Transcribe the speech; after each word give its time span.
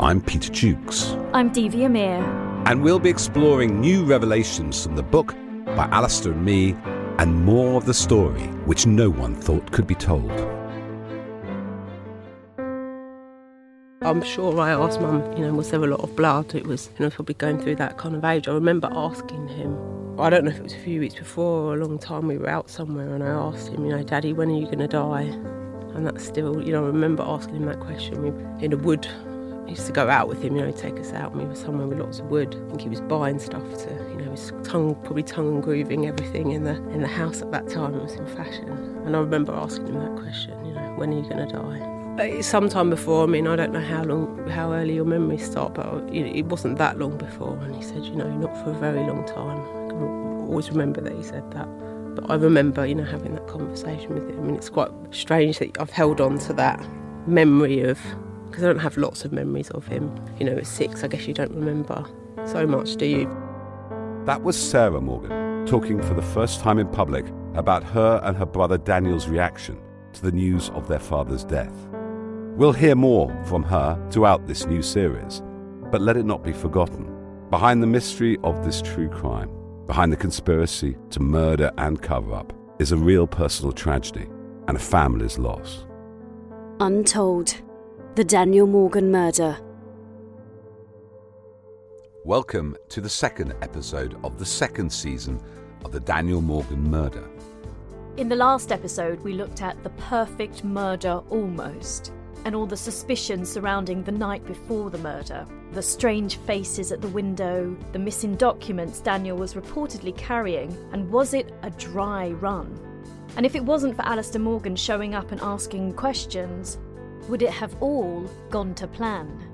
I'm 0.00 0.20
Peter 0.20 0.50
Jukes. 0.50 1.16
I'm 1.32 1.52
Devi 1.52 1.84
Amir. 1.84 2.24
And 2.66 2.82
we'll 2.82 2.98
be 2.98 3.10
exploring 3.10 3.80
new 3.80 4.04
revelations 4.04 4.82
from 4.82 4.96
the 4.96 5.02
book 5.02 5.34
by 5.66 5.88
Alistair 5.92 6.32
and 6.32 6.44
me 6.44 6.74
and 7.18 7.44
more 7.44 7.76
of 7.76 7.84
the 7.84 7.94
story 7.94 8.42
which 8.64 8.86
no 8.86 9.10
one 9.10 9.34
thought 9.34 9.70
could 9.70 9.86
be 9.86 9.94
told. 9.94 10.30
I'm 14.00 14.22
sure 14.22 14.58
I 14.58 14.70
asked 14.70 15.00
Mum, 15.00 15.30
you 15.36 15.46
know, 15.46 15.54
was 15.54 15.70
there 15.70 15.84
a 15.84 15.86
lot 15.86 16.00
of 16.00 16.16
blood? 16.16 16.54
It 16.54 16.66
was, 16.66 16.90
you 16.98 17.04
know, 17.04 17.10
probably 17.10 17.34
going 17.34 17.60
through 17.60 17.76
that 17.76 17.98
kind 17.98 18.16
of 18.16 18.24
age. 18.24 18.48
I 18.48 18.52
remember 18.52 18.88
asking 18.92 19.46
him, 19.48 19.78
I 20.18 20.30
don't 20.30 20.44
know 20.44 20.50
if 20.50 20.56
it 20.56 20.62
was 20.62 20.74
a 20.74 20.78
few 20.78 21.00
weeks 21.00 21.14
before 21.14 21.62
or 21.62 21.74
a 21.74 21.76
long 21.76 21.98
time, 21.98 22.26
we 22.26 22.38
were 22.38 22.48
out 22.48 22.70
somewhere 22.70 23.14
and 23.14 23.22
I 23.22 23.28
asked 23.28 23.68
him, 23.68 23.84
you 23.84 23.94
know, 23.94 24.02
Daddy, 24.02 24.32
when 24.32 24.50
are 24.50 24.58
you 24.58 24.64
going 24.64 24.78
to 24.78 24.88
die? 24.88 25.30
And 25.94 26.06
that's 26.06 26.24
still, 26.24 26.60
you 26.60 26.72
know, 26.72 26.82
I 26.84 26.86
remember 26.88 27.22
asking 27.24 27.56
him 27.56 27.66
that 27.66 27.80
question. 27.80 28.22
We 28.22 28.64
in 28.64 28.70
the 28.70 28.78
wood. 28.78 29.06
I 29.66 29.70
used 29.70 29.86
to 29.86 29.92
go 29.92 30.08
out 30.08 30.28
with 30.28 30.42
him, 30.42 30.56
you 30.56 30.60
know, 30.62 30.66
he'd 30.66 30.76
take 30.76 30.98
us 30.98 31.12
out, 31.12 31.32
and 31.32 31.42
we 31.42 31.46
were 31.46 31.54
somewhere 31.54 31.86
with 31.86 31.98
lots 31.98 32.18
of 32.18 32.26
wood. 32.26 32.54
I 32.54 32.68
think 32.68 32.80
he 32.82 32.88
was 32.88 33.00
buying 33.00 33.38
stuff 33.38 33.62
to, 33.84 33.90
you 34.10 34.16
know, 34.16 34.30
his 34.30 34.52
tongue, 34.64 34.94
probably 34.96 35.22
tongue 35.22 35.60
grooving 35.60 36.06
everything 36.06 36.50
in 36.50 36.64
the 36.64 36.76
in 36.90 37.00
the 37.00 37.08
house 37.08 37.42
at 37.42 37.50
that 37.52 37.68
time. 37.68 37.94
It 37.94 38.02
was 38.02 38.14
in 38.14 38.26
fashion. 38.26 38.68
And 39.06 39.16
I 39.16 39.20
remember 39.20 39.52
asking 39.52 39.86
him 39.86 40.00
that 40.00 40.20
question, 40.20 40.64
you 40.64 40.74
know, 40.74 40.94
when 40.96 41.12
are 41.12 41.22
you 41.22 41.28
going 41.28 41.48
to 41.48 41.52
die? 41.52 42.38
Uh, 42.38 42.42
Sometime 42.42 42.90
before, 42.90 43.24
I 43.24 43.26
mean, 43.26 43.46
I 43.46 43.56
don't 43.56 43.72
know 43.72 43.80
how 43.80 44.02
long, 44.04 44.46
how 44.48 44.72
early 44.72 44.94
your 44.94 45.04
memories 45.06 45.44
start, 45.44 45.74
but 45.74 46.12
you 46.12 46.24
know, 46.24 46.32
it 46.34 46.46
wasn't 46.46 46.76
that 46.78 46.98
long 46.98 47.16
before. 47.16 47.56
And 47.62 47.74
he 47.74 47.82
said, 47.82 48.04
you 48.04 48.14
know, 48.14 48.30
not 48.30 48.54
for 48.62 48.70
a 48.70 48.74
very 48.74 49.00
long 49.00 49.24
time. 49.26 49.60
I 49.60 49.90
can 49.90 50.02
always 50.48 50.70
remember 50.70 51.00
that 51.00 51.12
he 51.14 51.22
said 51.22 51.50
that. 51.52 51.68
But 52.14 52.30
I 52.30 52.34
remember, 52.34 52.84
you 52.84 52.94
know, 52.94 53.04
having 53.04 53.34
that 53.34 53.46
conversation 53.46 54.12
with 54.12 54.28
him, 54.28 54.48
and 54.48 54.56
it's 54.56 54.68
quite 54.68 54.90
strange 55.12 55.58
that 55.60 55.80
I've 55.80 55.90
held 55.90 56.20
on 56.20 56.38
to 56.40 56.52
that 56.52 56.84
memory 57.26 57.80
of 57.80 57.98
because 58.52 58.64
I 58.64 58.68
don't 58.68 58.78
have 58.78 58.98
lots 58.98 59.24
of 59.24 59.32
memories 59.32 59.70
of 59.70 59.86
him. 59.86 60.14
You 60.38 60.44
know, 60.44 60.58
at 60.58 60.66
six, 60.66 61.02
I 61.02 61.08
guess 61.08 61.26
you 61.26 61.32
don't 61.32 61.52
remember 61.52 62.04
so 62.44 62.66
much, 62.66 62.96
do 62.96 63.06
you? 63.06 63.24
That 64.26 64.42
was 64.42 64.56
Sarah 64.56 65.00
Morgan 65.00 65.66
talking 65.66 66.02
for 66.02 66.14
the 66.14 66.22
first 66.22 66.60
time 66.60 66.78
in 66.78 66.86
public 66.88 67.24
about 67.54 67.82
her 67.82 68.20
and 68.24 68.36
her 68.36 68.46
brother 68.46 68.76
Daniel's 68.76 69.26
reaction 69.26 69.80
to 70.12 70.22
the 70.22 70.32
news 70.32 70.68
of 70.70 70.86
their 70.86 70.98
father's 70.98 71.44
death. 71.44 71.72
We'll 72.56 72.72
hear 72.72 72.94
more 72.94 73.34
from 73.46 73.62
her 73.64 73.98
throughout 74.10 74.46
this 74.46 74.66
new 74.66 74.82
series, 74.82 75.42
but 75.90 76.02
let 76.02 76.18
it 76.18 76.26
not 76.26 76.44
be 76.44 76.52
forgotten. 76.52 77.08
Behind 77.50 77.82
the 77.82 77.86
mystery 77.86 78.36
of 78.44 78.64
this 78.64 78.82
true 78.82 79.08
crime, 79.08 79.50
behind 79.86 80.12
the 80.12 80.16
conspiracy 80.16 80.96
to 81.10 81.20
murder 81.20 81.72
and 81.78 82.02
cover 82.02 82.34
up, 82.34 82.52
is 82.78 82.92
a 82.92 82.96
real 82.96 83.26
personal 83.26 83.72
tragedy 83.72 84.26
and 84.68 84.76
a 84.76 84.80
family's 84.80 85.38
loss. 85.38 85.86
Untold. 86.80 87.54
The 88.14 88.24
Daniel 88.24 88.66
Morgan 88.66 89.10
murder. 89.10 89.56
Welcome 92.26 92.76
to 92.90 93.00
the 93.00 93.08
second 93.08 93.54
episode 93.62 94.18
of 94.22 94.38
the 94.38 94.44
second 94.44 94.92
season 94.92 95.40
of 95.82 95.92
the 95.92 96.00
Daniel 96.00 96.42
Morgan 96.42 96.90
murder. 96.90 97.26
In 98.18 98.28
the 98.28 98.36
last 98.36 98.70
episode, 98.70 99.18
we 99.20 99.32
looked 99.32 99.62
at 99.62 99.82
the 99.82 99.88
perfect 99.90 100.62
murder 100.62 101.22
almost, 101.30 102.12
and 102.44 102.54
all 102.54 102.66
the 102.66 102.76
suspicions 102.76 103.50
surrounding 103.50 104.02
the 104.02 104.12
night 104.12 104.44
before 104.44 104.90
the 104.90 104.98
murder. 104.98 105.46
The 105.72 105.80
strange 105.80 106.36
faces 106.36 106.92
at 106.92 107.00
the 107.00 107.08
window, 107.08 107.74
the 107.92 107.98
missing 107.98 108.34
documents 108.34 109.00
Daniel 109.00 109.38
was 109.38 109.54
reportedly 109.54 110.14
carrying, 110.18 110.76
and 110.92 111.10
was 111.10 111.32
it 111.32 111.54
a 111.62 111.70
dry 111.70 112.32
run? 112.32 112.78
And 113.38 113.46
if 113.46 113.54
it 113.54 113.64
wasn't 113.64 113.96
for 113.96 114.02
Alistair 114.02 114.42
Morgan 114.42 114.76
showing 114.76 115.14
up 115.14 115.32
and 115.32 115.40
asking 115.40 115.94
questions, 115.94 116.76
would 117.28 117.42
it 117.42 117.50
have 117.50 117.76
all 117.80 118.28
gone 118.50 118.74
to 118.74 118.86
plan? 118.86 119.50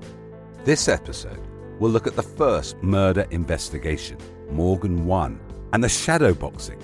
This 0.63 0.87
episode 0.87 1.39
will 1.79 1.89
look 1.89 2.07
at 2.07 2.15
the 2.15 2.23
first 2.23 2.81
murder 2.83 3.25
investigation, 3.31 4.17
Morgan 4.51 5.05
1, 5.05 5.39
and 5.73 5.83
the 5.83 5.87
shadowboxing 5.87 6.81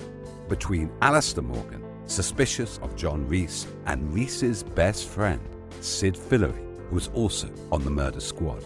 between 0.48 0.90
Alistair 1.02 1.42
Morgan, 1.42 1.84
suspicious 2.06 2.78
of 2.78 2.96
John 2.96 3.26
Rees, 3.28 3.66
and 3.86 4.12
Rees's 4.14 4.62
best 4.62 5.08
friend, 5.08 5.40
Sid 5.80 6.16
Fillery, 6.16 6.62
who 6.88 6.94
was 6.94 7.08
also 7.08 7.50
on 7.72 7.84
the 7.84 7.90
murder 7.90 8.20
squad. 8.20 8.64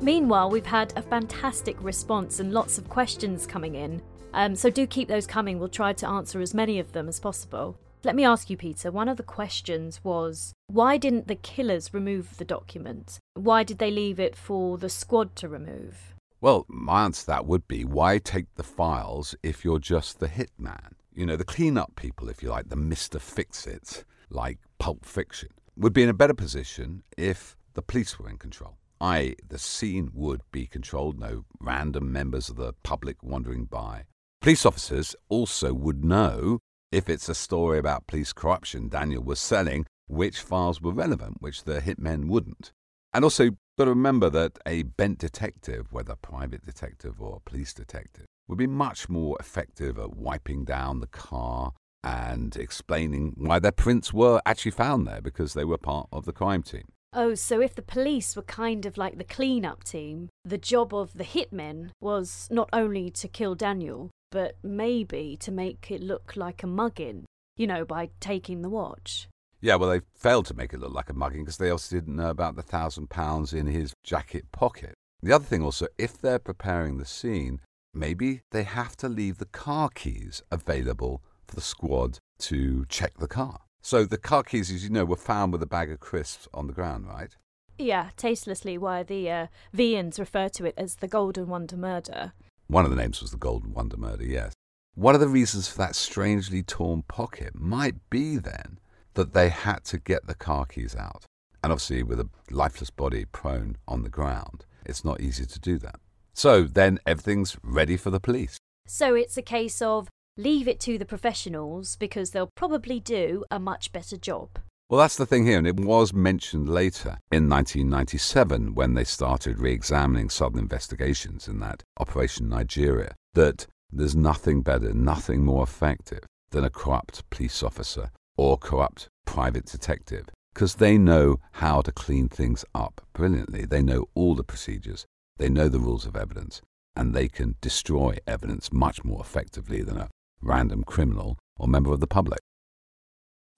Meanwhile, 0.00 0.50
we've 0.50 0.66
had 0.66 0.92
a 0.96 1.02
fantastic 1.02 1.76
response 1.82 2.38
and 2.38 2.52
lots 2.52 2.78
of 2.78 2.88
questions 2.88 3.46
coming 3.46 3.74
in. 3.74 4.00
Um, 4.34 4.54
so 4.54 4.70
do 4.70 4.86
keep 4.86 5.08
those 5.08 5.26
coming. 5.26 5.58
We'll 5.58 5.68
try 5.68 5.92
to 5.94 6.08
answer 6.08 6.40
as 6.40 6.54
many 6.54 6.78
of 6.78 6.92
them 6.92 7.08
as 7.08 7.18
possible. 7.18 7.76
Let 8.04 8.14
me 8.14 8.24
ask 8.24 8.48
you, 8.48 8.56
Peter. 8.56 8.92
One 8.92 9.08
of 9.08 9.16
the 9.16 9.22
questions 9.22 10.02
was 10.04 10.52
why 10.68 10.98
didn't 10.98 11.26
the 11.26 11.34
killers 11.34 11.92
remove 11.92 12.36
the 12.36 12.44
document? 12.44 13.18
Why 13.34 13.64
did 13.64 13.78
they 13.78 13.90
leave 13.90 14.20
it 14.20 14.36
for 14.36 14.78
the 14.78 14.88
squad 14.88 15.34
to 15.36 15.48
remove? 15.48 16.14
Well, 16.40 16.64
my 16.68 17.04
answer 17.04 17.22
to 17.22 17.26
that 17.28 17.46
would 17.46 17.66
be 17.66 17.84
why 17.84 18.18
take 18.18 18.54
the 18.54 18.62
files 18.62 19.34
if 19.42 19.64
you're 19.64 19.80
just 19.80 20.20
the 20.20 20.28
hitman? 20.28 20.92
You 21.12 21.26
know, 21.26 21.36
the 21.36 21.44
clean-up 21.44 21.96
people, 21.96 22.28
if 22.28 22.42
you 22.42 22.50
like, 22.50 22.68
the 22.68 22.76
Mr. 22.76 23.20
Fix-It, 23.20 24.04
like 24.30 24.58
Pulp 24.78 25.04
Fiction, 25.04 25.48
would 25.76 25.92
be 25.92 26.04
in 26.04 26.08
a 26.08 26.14
better 26.14 26.34
position 26.34 27.02
if 27.16 27.56
the 27.74 27.82
police 27.82 28.18
were 28.18 28.28
in 28.28 28.38
control. 28.38 28.78
I, 29.00 29.34
the 29.48 29.58
scene 29.58 30.10
would 30.14 30.42
be 30.52 30.66
controlled, 30.66 31.18
no 31.18 31.44
random 31.60 32.12
members 32.12 32.48
of 32.48 32.56
the 32.56 32.74
public 32.84 33.22
wandering 33.24 33.64
by. 33.64 34.04
Police 34.40 34.64
officers 34.64 35.16
also 35.28 35.74
would 35.74 36.04
know 36.04 36.60
if 36.90 37.08
it's 37.08 37.28
a 37.28 37.34
story 37.34 37.78
about 37.78 38.06
police 38.06 38.32
corruption 38.32 38.88
Daniel 38.88 39.22
was 39.22 39.40
selling, 39.40 39.86
which 40.06 40.40
files 40.40 40.80
were 40.80 40.92
relevant, 40.92 41.36
which 41.40 41.64
the 41.64 41.80
hitmen 41.80 42.28
wouldn't. 42.28 42.72
And 43.12 43.24
also, 43.24 43.50
got 43.78 43.84
to 43.84 43.90
remember 43.90 44.28
that 44.30 44.58
a 44.66 44.82
bent 44.82 45.18
detective, 45.18 45.92
whether 45.92 46.14
private 46.16 46.64
detective 46.64 47.20
or 47.20 47.40
police 47.44 47.72
detective, 47.72 48.26
would 48.48 48.58
be 48.58 48.66
much 48.66 49.08
more 49.08 49.36
effective 49.38 49.98
at 49.98 50.16
wiping 50.16 50.64
down 50.64 51.00
the 51.00 51.06
car 51.06 51.72
and 52.02 52.56
explaining 52.56 53.34
why 53.36 53.58
their 53.58 53.72
prints 53.72 54.12
were 54.12 54.40
actually 54.46 54.70
found 54.70 55.06
there 55.06 55.20
because 55.20 55.54
they 55.54 55.64
were 55.64 55.78
part 55.78 56.08
of 56.12 56.24
the 56.24 56.32
crime 56.32 56.62
team. 56.62 56.84
Oh, 57.12 57.34
so 57.34 57.60
if 57.60 57.74
the 57.74 57.82
police 57.82 58.36
were 58.36 58.42
kind 58.42 58.84
of 58.84 58.98
like 58.98 59.16
the 59.16 59.24
clean-up 59.24 59.84
team, 59.84 60.28
the 60.44 60.58
job 60.58 60.94
of 60.94 61.14
the 61.14 61.24
hitmen 61.24 61.90
was 62.00 62.48
not 62.50 62.68
only 62.72 63.10
to 63.10 63.28
kill 63.28 63.54
Daniel, 63.54 64.10
but 64.30 64.56
maybe 64.62 65.36
to 65.40 65.50
make 65.50 65.90
it 65.90 66.02
look 66.02 66.36
like 66.36 66.62
a 66.62 66.66
mugging, 66.66 67.24
you 67.56 67.66
know, 67.66 67.84
by 67.84 68.10
taking 68.20 68.62
the 68.62 68.68
watch. 68.68 69.28
Yeah, 69.60 69.74
well, 69.74 69.90
they 69.90 70.00
failed 70.14 70.46
to 70.46 70.54
make 70.54 70.72
it 70.72 70.80
look 70.80 70.92
like 70.92 71.10
a 71.10 71.14
mugging 71.14 71.44
because 71.44 71.56
they 71.56 71.70
also 71.70 71.96
didn't 71.96 72.16
know 72.16 72.30
about 72.30 72.56
the 72.56 72.62
thousand 72.62 73.10
pounds 73.10 73.52
in 73.52 73.66
his 73.66 73.92
jacket 74.04 74.52
pocket. 74.52 74.94
The 75.20 75.32
other 75.32 75.44
thing 75.44 75.62
also, 75.62 75.88
if 75.98 76.20
they're 76.20 76.38
preparing 76.38 76.98
the 76.98 77.04
scene, 77.04 77.60
maybe 77.92 78.42
they 78.52 78.62
have 78.62 78.96
to 78.98 79.08
leave 79.08 79.38
the 79.38 79.46
car 79.46 79.88
keys 79.88 80.42
available 80.50 81.22
for 81.46 81.56
the 81.56 81.60
squad 81.60 82.18
to 82.40 82.84
check 82.88 83.18
the 83.18 83.26
car. 83.26 83.62
So 83.82 84.04
the 84.04 84.18
car 84.18 84.44
keys, 84.44 84.70
as 84.70 84.84
you 84.84 84.90
know, 84.90 85.04
were 85.04 85.16
found 85.16 85.52
with 85.52 85.62
a 85.62 85.66
bag 85.66 85.90
of 85.90 85.98
crisps 85.98 86.46
on 86.54 86.68
the 86.68 86.72
ground, 86.72 87.08
right? 87.08 87.34
Yeah, 87.78 88.10
tastelessly, 88.16 88.76
why 88.78 89.02
the 89.02 89.30
uh, 89.30 89.46
Vians 89.74 90.18
refer 90.18 90.48
to 90.50 90.66
it 90.66 90.74
as 90.76 90.96
the 90.96 91.08
Golden 91.08 91.48
Wonder 91.48 91.76
murder. 91.76 92.32
One 92.70 92.84
of 92.84 92.90
the 92.90 92.96
names 92.98 93.22
was 93.22 93.30
the 93.30 93.38
Golden 93.38 93.72
Wonder 93.72 93.96
murder, 93.96 94.26
yes. 94.26 94.52
One 94.94 95.14
of 95.14 95.22
the 95.22 95.28
reasons 95.28 95.68
for 95.68 95.78
that 95.78 95.96
strangely 95.96 96.62
torn 96.62 97.02
pocket 97.02 97.54
might 97.54 98.10
be 98.10 98.36
then 98.36 98.78
that 99.14 99.32
they 99.32 99.48
had 99.48 99.84
to 99.84 99.98
get 99.98 100.26
the 100.26 100.34
car 100.34 100.66
keys 100.66 100.94
out. 100.94 101.24
And 101.64 101.72
obviously, 101.72 102.02
with 102.02 102.20
a 102.20 102.28
lifeless 102.50 102.90
body 102.90 103.24
prone 103.24 103.76
on 103.88 104.02
the 104.02 104.10
ground, 104.10 104.66
it's 104.84 105.02
not 105.02 105.22
easy 105.22 105.46
to 105.46 105.58
do 105.58 105.78
that. 105.78 105.98
So 106.34 106.64
then 106.64 106.98
everything's 107.06 107.56
ready 107.62 107.96
for 107.96 108.10
the 108.10 108.20
police. 108.20 108.58
So 108.86 109.14
it's 109.14 109.38
a 109.38 109.42
case 109.42 109.80
of 109.80 110.08
leave 110.36 110.68
it 110.68 110.78
to 110.80 110.98
the 110.98 111.06
professionals 111.06 111.96
because 111.96 112.32
they'll 112.32 112.52
probably 112.54 113.00
do 113.00 113.44
a 113.50 113.58
much 113.58 113.92
better 113.92 114.18
job. 114.18 114.58
Well, 114.90 115.00
that's 115.00 115.16
the 115.16 115.26
thing 115.26 115.44
here, 115.44 115.58
and 115.58 115.66
it 115.66 115.78
was 115.78 116.14
mentioned 116.14 116.66
later 116.66 117.18
in 117.30 117.46
1997 117.46 118.74
when 118.74 118.94
they 118.94 119.04
started 119.04 119.58
re 119.58 119.70
examining 119.70 120.30
Southern 120.30 120.60
investigations 120.60 121.46
in 121.46 121.60
that 121.60 121.82
Operation 122.00 122.48
Nigeria 122.48 123.14
that 123.34 123.66
there's 123.92 124.16
nothing 124.16 124.62
better, 124.62 124.94
nothing 124.94 125.44
more 125.44 125.62
effective 125.62 126.20
than 126.52 126.64
a 126.64 126.70
corrupt 126.70 127.28
police 127.28 127.62
officer 127.62 128.10
or 128.38 128.56
corrupt 128.56 129.10
private 129.26 129.66
detective 129.66 130.24
because 130.54 130.76
they 130.76 130.96
know 130.96 131.38
how 131.52 131.82
to 131.82 131.92
clean 131.92 132.26
things 132.30 132.64
up 132.74 133.02
brilliantly. 133.12 133.66
They 133.66 133.82
know 133.82 134.06
all 134.14 134.34
the 134.34 134.42
procedures, 134.42 135.04
they 135.36 135.50
know 135.50 135.68
the 135.68 135.80
rules 135.80 136.06
of 136.06 136.16
evidence, 136.16 136.62
and 136.96 137.12
they 137.12 137.28
can 137.28 137.56
destroy 137.60 138.16
evidence 138.26 138.72
much 138.72 139.04
more 139.04 139.20
effectively 139.20 139.82
than 139.82 139.98
a 139.98 140.08
random 140.40 140.82
criminal 140.82 141.36
or 141.58 141.68
member 141.68 141.92
of 141.92 142.00
the 142.00 142.06
public. 142.06 142.40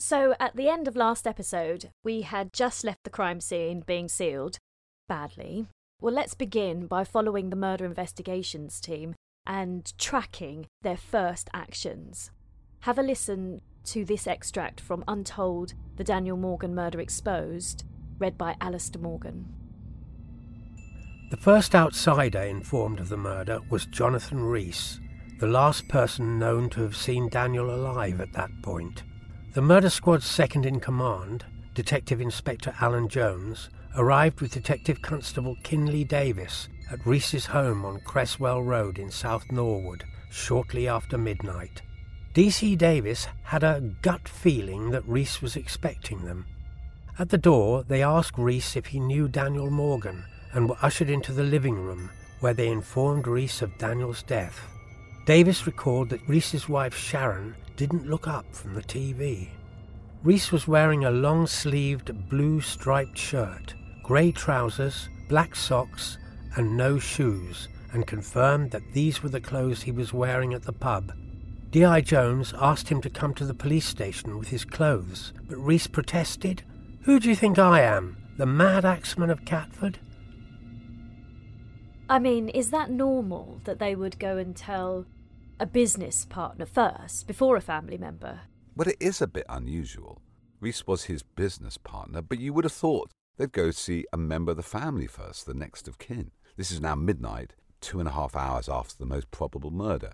So, 0.03 0.35
at 0.41 0.57
the 0.57 0.71
end 0.71 0.89
of 0.89 0.97
last 0.97 1.27
episode, 1.27 1.91
we 2.03 2.23
had 2.23 2.55
just 2.55 2.85
left 2.85 3.05
the 3.05 3.11
crime 3.11 3.39
scene 3.39 3.83
being 3.87 4.09
sealed 4.09 4.57
badly. 5.09 5.67
Well, 6.01 6.15
let's 6.15 6.33
begin 6.33 6.87
by 6.87 7.05
following 7.05 7.51
the 7.51 7.57
murder 7.57 7.85
investigations 7.85 8.81
team 8.81 9.15
and 9.47 9.93
tracking 9.99 10.69
their 10.81 10.97
first 10.97 11.51
actions. 11.53 12.31
Have 12.81 12.99
a 12.99 13.03
listen 13.03 13.61
to 13.85 14.07
this 14.07 14.27
extract 14.27 14.81
from 14.81 15.05
Untold 15.07 15.75
The 15.97 16.05
Daniel 16.05 16.39
Morgan 16.39 16.75
Murder 16.75 17.01
Exposed, 17.01 17.85
read 18.19 18.39
by 18.39 18.57
Alistair 18.59 19.03
Morgan. 19.03 19.53
The 21.31 21.37
first 21.37 21.75
outsider 21.75 22.41
informed 22.41 23.01
of 23.01 23.11
the 23.11 23.19
murder 23.19 23.61
was 23.69 23.85
Jonathan 23.85 24.43
Rees, 24.43 24.99
the 25.41 25.47
last 25.47 25.89
person 25.89 26.39
known 26.39 26.71
to 26.71 26.81
have 26.81 26.97
seen 26.97 27.29
Daniel 27.29 27.69
alive 27.75 28.23
at 28.23 28.33
that 28.33 28.51
point. 28.63 29.03
The 29.53 29.63
murder 29.63 29.91
squad's 29.91 30.27
second 30.27 30.65
in 30.65 30.79
command, 30.79 31.45
Detective 31.75 32.21
Inspector 32.21 32.73
Alan 32.81 33.09
Jones, 33.09 33.69
arrived 33.97 34.41
with 34.41 34.53
Detective 34.53 35.03
Constable 35.03 35.57
Kinley 35.65 36.05
Davis 36.05 36.69
at 36.89 37.05
Rees's 37.05 37.47
home 37.47 37.85
on 37.85 37.99
Cresswell 38.03 38.63
Road 38.63 38.97
in 38.97 39.11
South 39.11 39.51
Norwood 39.51 40.05
shortly 40.31 40.87
after 40.87 41.19
midnight. 41.19 41.83
DC 42.33 42.79
Davis 42.79 43.27
had 43.43 43.65
a 43.65 43.81
gut 44.03 44.29
feeling 44.29 44.91
that 44.91 45.09
Rees 45.09 45.43
was 45.43 45.57
expecting 45.57 46.25
them. 46.25 46.47
At 47.19 47.31
the 47.31 47.37
door, 47.37 47.83
they 47.83 48.05
asked 48.05 48.39
Rees 48.39 48.77
if 48.77 48.87
he 48.87 49.01
knew 49.01 49.27
Daniel 49.27 49.69
Morgan 49.69 50.23
and 50.53 50.69
were 50.69 50.79
ushered 50.81 51.11
into 51.11 51.33
the 51.33 51.43
living 51.43 51.75
room 51.75 52.09
where 52.39 52.55
they 52.55 52.69
informed 52.69 53.27
Rees 53.27 53.63
of 53.63 53.77
Daniel's 53.79 54.23
death. 54.23 54.61
Davis 55.27 55.67
recalled 55.67 56.11
that 56.11 56.29
Reese's 56.29 56.69
wife 56.69 56.97
Sharon 56.97 57.57
didn't 57.81 58.11
look 58.11 58.29
up 58.29 58.45
from 58.55 58.75
the 58.75 58.83
TV. 58.83 59.49
Rees 60.23 60.53
was 60.53 60.69
wearing 60.69 61.07
a 61.07 61.11
long 61.11 61.47
sleeved 61.47 62.29
blue 62.29 62.61
striped 62.61 63.17
shirt, 63.17 63.73
grey 64.03 64.31
trousers, 64.31 65.09
black 65.31 65.57
socks, 65.57 66.19
and 66.57 66.77
no 66.77 66.99
shoes, 66.99 67.69
and 67.95 68.07
confirmed 68.07 68.71
that 68.71 68.93
these 68.93 69.23
were 69.23 69.31
the 69.31 69.41
clothes 69.41 69.81
he 69.81 69.93
was 69.93 70.13
wearing 70.13 70.53
at 70.53 70.63
the 70.63 70.75
pub. 70.75 71.15
D.I. 71.71 72.03
Jones 72.03 72.53
asked 72.61 72.91
him 72.91 73.01
to 73.01 73.09
come 73.09 73.33
to 73.33 73.47
the 73.47 73.55
police 73.55 73.87
station 73.87 74.39
with 74.39 74.49
his 74.49 74.67
clothes, 74.67 75.33
but 75.49 75.57
Rees 75.57 75.87
protested. 75.87 76.63
Who 77.05 77.19
do 77.19 77.31
you 77.31 77.35
think 77.35 77.59
I 77.59 77.81
am? 77.81 78.19
The 78.37 78.45
mad 78.45 78.85
axeman 78.85 79.31
of 79.31 79.47
Catford? 79.47 79.99
I 82.11 82.19
mean, 82.19 82.51
is 82.51 82.69
that 82.73 82.91
normal 82.91 83.63
that 83.65 83.79
they 83.79 83.95
would 83.95 84.19
go 84.19 84.37
and 84.37 84.55
tell 84.55 85.07
a 85.61 85.67
business 85.67 86.25
partner 86.25 86.65
first 86.65 87.27
before 87.27 87.55
a 87.55 87.61
family 87.61 87.99
member. 87.99 88.41
But 88.75 88.89
it 88.89 88.97
is 88.99 89.21
a 89.21 89.27
bit 89.27 89.45
unusual. 89.47 90.23
Rees 90.59 90.87
was 90.87 91.05
his 91.05 91.23
business 91.23 91.77
partner, 91.77 92.23
but 92.23 92.41
you 92.41 92.55
would 92.55 92.65
have 92.65 92.73
thought 92.73 93.11
they'd 93.37 93.53
go 93.53 93.71
see 93.71 94.07
a 94.11 94.17
member 94.17 94.53
of 94.53 94.57
the 94.57 94.63
family 94.63 95.07
first, 95.07 95.45
the 95.45 95.53
next 95.53 95.87
of 95.87 95.99
kin. 95.99 96.31
This 96.57 96.71
is 96.71 96.81
now 96.81 96.95
midnight, 96.95 97.53
two 97.83 98.01
and 98.01 98.09
a 98.09 98.13
half 98.13 98.35
hours 98.35 98.71
after 98.71 98.97
the 98.97 99.05
most 99.05 99.31
probable 99.31 99.71
murder. 99.71 100.13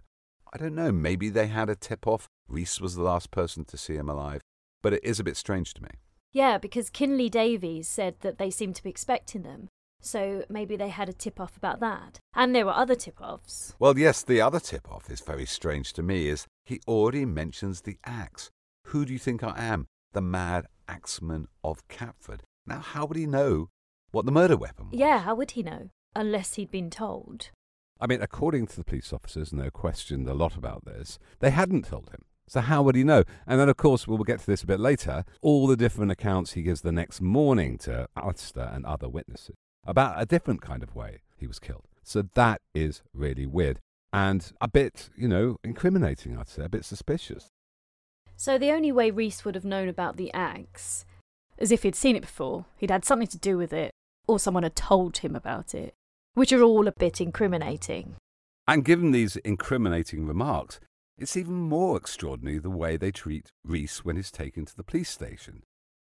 I 0.52 0.58
don't 0.58 0.74
know, 0.74 0.90
maybe 0.90 1.28
they 1.28 1.46
had 1.46 1.70
a 1.70 1.76
tip 1.76 2.08
off. 2.08 2.26
Rees 2.48 2.80
was 2.80 2.96
the 2.96 3.02
last 3.02 3.30
person 3.30 3.64
to 3.66 3.76
see 3.76 3.94
him 3.94 4.08
alive, 4.08 4.40
but 4.82 4.92
it 4.92 5.04
is 5.04 5.20
a 5.20 5.24
bit 5.24 5.36
strange 5.36 5.74
to 5.74 5.82
me. 5.82 5.90
Yeah, 6.32 6.58
because 6.58 6.90
Kinley 6.90 7.28
Davies 7.28 7.86
said 7.86 8.16
that 8.20 8.38
they 8.38 8.50
seemed 8.50 8.74
to 8.76 8.82
be 8.82 8.90
expecting 8.90 9.42
them. 9.42 9.68
So 10.00 10.44
maybe 10.48 10.76
they 10.76 10.88
had 10.88 11.08
a 11.08 11.12
tip 11.12 11.40
off 11.40 11.56
about 11.56 11.80
that. 11.80 12.20
And 12.34 12.54
there 12.54 12.64
were 12.64 12.72
other 12.72 12.94
tip 12.94 13.20
offs. 13.20 13.74
Well, 13.78 13.98
yes, 13.98 14.22
the 14.22 14.40
other 14.40 14.60
tip 14.60 14.90
off 14.90 15.10
is 15.10 15.20
very 15.20 15.46
strange 15.46 15.92
to 15.94 16.02
me 16.02 16.28
is 16.28 16.46
he 16.64 16.80
already 16.86 17.24
mentions 17.24 17.80
the 17.80 17.98
axe. 18.04 18.50
Who 18.86 19.04
do 19.04 19.12
you 19.12 19.18
think 19.18 19.42
I 19.42 19.54
am? 19.56 19.86
The 20.12 20.20
mad 20.20 20.66
axeman 20.88 21.48
of 21.64 21.86
Catford. 21.88 22.42
Now, 22.66 22.78
how 22.78 23.06
would 23.06 23.16
he 23.16 23.26
know 23.26 23.70
what 24.12 24.26
the 24.26 24.32
murder 24.32 24.56
weapon 24.56 24.90
was? 24.90 24.98
Yeah, 24.98 25.18
how 25.18 25.34
would 25.34 25.52
he 25.52 25.62
know? 25.62 25.90
Unless 26.14 26.54
he'd 26.54 26.70
been 26.70 26.90
told. 26.90 27.50
I 28.00 28.06
mean, 28.06 28.22
according 28.22 28.68
to 28.68 28.76
the 28.76 28.84
police 28.84 29.12
officers, 29.12 29.50
and 29.50 29.60
they 29.60 29.70
questioned 29.70 30.28
a 30.28 30.34
lot 30.34 30.56
about 30.56 30.84
this, 30.84 31.18
they 31.40 31.50
hadn't 31.50 31.86
told 31.86 32.10
him. 32.10 32.22
So 32.48 32.60
how 32.60 32.82
would 32.82 32.94
he 32.94 33.02
know? 33.02 33.24
And 33.46 33.58
then, 33.58 33.68
of 33.68 33.76
course, 33.76 34.06
we'll 34.06 34.18
get 34.18 34.38
to 34.40 34.46
this 34.46 34.62
a 34.62 34.66
bit 34.66 34.78
later, 34.78 35.24
all 35.42 35.66
the 35.66 35.76
different 35.76 36.12
accounts 36.12 36.52
he 36.52 36.62
gives 36.62 36.82
the 36.82 36.92
next 36.92 37.20
morning 37.20 37.76
to 37.78 38.08
Alistair 38.16 38.70
and 38.72 38.86
other 38.86 39.08
witnesses 39.08 39.56
about 39.86 40.20
a 40.20 40.26
different 40.26 40.60
kind 40.60 40.82
of 40.82 40.94
way 40.94 41.20
he 41.36 41.46
was 41.46 41.58
killed. 41.58 41.84
So 42.02 42.28
that 42.34 42.60
is 42.74 43.02
really 43.14 43.46
weird 43.46 43.80
and 44.16 44.50
a 44.62 44.68
bit, 44.68 45.10
you 45.14 45.28
know, 45.28 45.58
incriminating, 45.62 46.38
I'd 46.38 46.48
say, 46.48 46.64
a 46.64 46.70
bit 46.70 46.86
suspicious. 46.86 47.48
So 48.34 48.56
the 48.56 48.70
only 48.70 48.90
way 48.90 49.10
Rees 49.10 49.44
would 49.44 49.54
have 49.54 49.64
known 49.64 49.88
about 49.88 50.16
the 50.16 50.32
axe 50.32 51.04
is 51.58 51.70
if 51.70 51.82
he'd 51.82 51.94
seen 51.94 52.16
it 52.16 52.22
before, 52.22 52.64
he'd 52.78 52.90
had 52.90 53.04
something 53.04 53.28
to 53.28 53.38
do 53.38 53.58
with 53.58 53.74
it, 53.74 53.90
or 54.26 54.38
someone 54.38 54.62
had 54.62 54.74
told 54.74 55.18
him 55.18 55.36
about 55.36 55.74
it, 55.74 55.92
which 56.32 56.50
are 56.50 56.62
all 56.62 56.88
a 56.88 56.92
bit 56.92 57.20
incriminating. 57.20 58.16
And 58.66 58.86
given 58.86 59.10
these 59.10 59.36
incriminating 59.36 60.26
remarks, 60.26 60.80
it's 61.18 61.36
even 61.36 61.54
more 61.54 61.98
extraordinary 61.98 62.58
the 62.58 62.70
way 62.70 62.96
they 62.96 63.10
treat 63.10 63.50
Rees 63.64 63.98
when 63.98 64.16
he's 64.16 64.30
taken 64.30 64.64
to 64.64 64.76
the 64.76 64.82
police 64.82 65.10
station. 65.10 65.62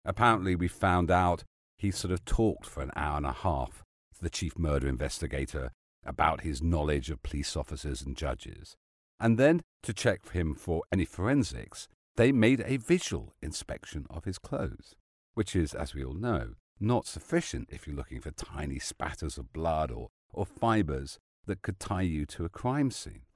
Apparently, 0.05 0.55
we 0.55 0.69
found 0.69 1.11
out 1.11 1.45
he 1.85 1.91
sort 1.91 2.13
of 2.13 2.25
talked 2.25 2.65
for 2.65 2.83
an 2.83 2.91
hour 2.97 3.19
and 3.19 3.27
a 3.27 3.33
half 3.33 3.85
to 4.15 4.23
the 4.23 4.31
chief 4.31 4.59
murder 4.59 4.89
investigator 4.89 5.71
about 6.05 6.41
his 6.41 6.63
knowledge 6.63 7.11
of 7.11 7.23
police 7.23 7.57
officers 7.57 8.01
and 8.01 8.17
judges. 8.17 8.75
And 9.21 9.39
then, 9.39 9.61
to 9.83 9.93
check 9.93 10.31
him 10.31 10.55
for 10.55 10.83
any 10.91 11.05
forensics, 11.05 11.87
they 12.17 12.33
made 12.33 12.63
a 12.65 12.79
visual 12.79 13.35
inspection 13.43 14.07
of 14.09 14.25
his 14.25 14.39
clothes, 14.39 14.95
which 15.35 15.55
is, 15.55 15.75
as 15.75 15.95
we 15.95 16.03
all 16.03 16.15
know, 16.15 16.55
not 16.81 17.07
sufficient 17.07 17.69
if 17.71 17.87
you're 17.87 17.97
looking 17.97 18.21
for 18.21 18.31
tiny 18.31 18.79
spatters 18.79 19.37
of 19.37 19.53
blood 19.53 19.91
or, 19.91 20.09
or 20.33 20.47
fibres 20.47 21.19
that 21.47 21.61
could 21.61 21.79
tie 21.79 22.03
you 22.03 22.25
to 22.27 22.47
a 22.47 22.49
crime 22.49 22.91
scene. 22.91 23.27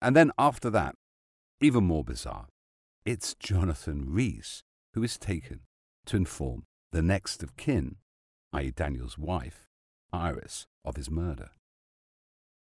And 0.00 0.16
then 0.16 0.32
after 0.38 0.70
that, 0.70 0.94
even 1.60 1.84
more 1.84 2.04
bizarre, 2.04 2.46
it's 3.04 3.34
Jonathan 3.34 4.06
Rees 4.06 4.62
who 4.94 5.02
is 5.02 5.18
taken 5.18 5.60
to 6.06 6.16
inform 6.16 6.64
the 6.92 7.02
next 7.02 7.42
of 7.42 7.56
kin, 7.56 7.96
i.e., 8.52 8.70
Daniel's 8.70 9.18
wife, 9.18 9.68
Iris, 10.12 10.66
of 10.84 10.96
his 10.96 11.10
murder. 11.10 11.50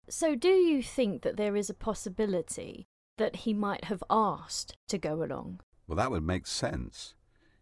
So, 0.08 0.36
do 0.36 0.50
you 0.50 0.84
think 0.84 1.24
that 1.24 1.38
there 1.38 1.55
is 1.55 1.70
a 1.70 1.74
possibility 1.74 2.86
that 3.17 3.38
he 3.38 3.53
might 3.53 3.86
have 3.86 4.03
asked 4.10 4.77
to 4.89 4.98
go 4.98 5.24
along? 5.24 5.62
Well, 5.88 5.96
that 5.96 6.12
would 6.12 6.24
make 6.24 6.48
sense, 6.48 7.15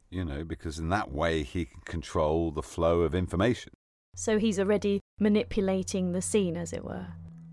you 0.10 0.26
know, 0.26 0.44
because 0.44 0.80
in 0.80 0.90
that 0.90 1.12
way 1.12 1.44
he 1.44 1.66
can 1.66 1.82
control 1.86 2.52
the 2.52 2.64
flow 2.64 3.02
of 3.02 3.16
information. 3.16 3.74
So 4.16 4.38
he's 4.38 4.60
already 4.60 5.00
manipulating 5.20 6.12
the 6.12 6.22
scene, 6.22 6.56
as 6.58 6.74
it 6.74 6.84
were. 6.84 7.08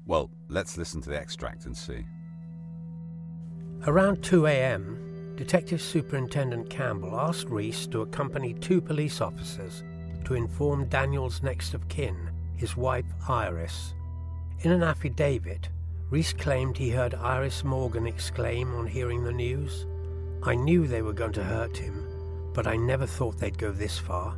Well, 0.06 0.30
let's 0.48 0.76
listen 0.76 1.00
to 1.02 1.10
the 1.10 1.18
extract 1.18 1.66
and 1.66 1.76
see. 1.76 2.04
Around 3.86 4.22
2 4.22 4.46
a.m., 4.46 5.09
Detective 5.40 5.80
Superintendent 5.80 6.68
Campbell 6.68 7.18
asked 7.18 7.48
Rees 7.48 7.86
to 7.86 8.02
accompany 8.02 8.52
two 8.52 8.78
police 8.78 9.22
officers 9.22 9.82
to 10.26 10.34
inform 10.34 10.84
Daniel's 10.90 11.42
next 11.42 11.72
of 11.72 11.88
kin, 11.88 12.30
his 12.56 12.76
wife 12.76 13.06
Iris. 13.26 13.94
In 14.60 14.70
an 14.70 14.82
affidavit, 14.82 15.70
Rees 16.10 16.34
claimed 16.34 16.76
he 16.76 16.90
heard 16.90 17.14
Iris 17.14 17.64
Morgan 17.64 18.06
exclaim 18.06 18.74
on 18.74 18.86
hearing 18.86 19.24
the 19.24 19.32
news, 19.32 19.86
I 20.42 20.56
knew 20.56 20.86
they 20.86 21.00
were 21.00 21.14
going 21.14 21.32
to 21.32 21.42
hurt 21.42 21.74
him, 21.74 22.06
but 22.52 22.66
I 22.66 22.76
never 22.76 23.06
thought 23.06 23.38
they'd 23.38 23.56
go 23.56 23.72
this 23.72 23.98
far. 23.98 24.36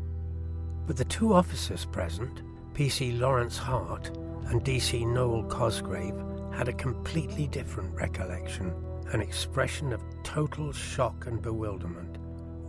But 0.86 0.96
the 0.96 1.04
two 1.06 1.34
officers 1.34 1.84
present, 1.84 2.42
PC 2.74 3.18
Lawrence 3.18 3.58
Hart 3.58 4.16
and 4.46 4.64
DC 4.64 5.04
Noel 5.04 5.42
Cosgrave, 5.48 6.14
had 6.52 6.68
a 6.68 6.72
completely 6.72 7.48
different 7.48 7.92
recollection, 7.92 8.72
an 9.12 9.20
expression 9.20 9.92
of 9.92 10.00
total 10.22 10.72
shock 10.72 11.26
and 11.26 11.40
bewilderment. 11.42 12.18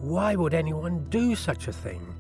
Why 0.01 0.36
would 0.36 0.53
anyone 0.53 1.05
do 1.10 1.36
such 1.36 1.67
a 1.67 1.74
thing? 1.74 2.13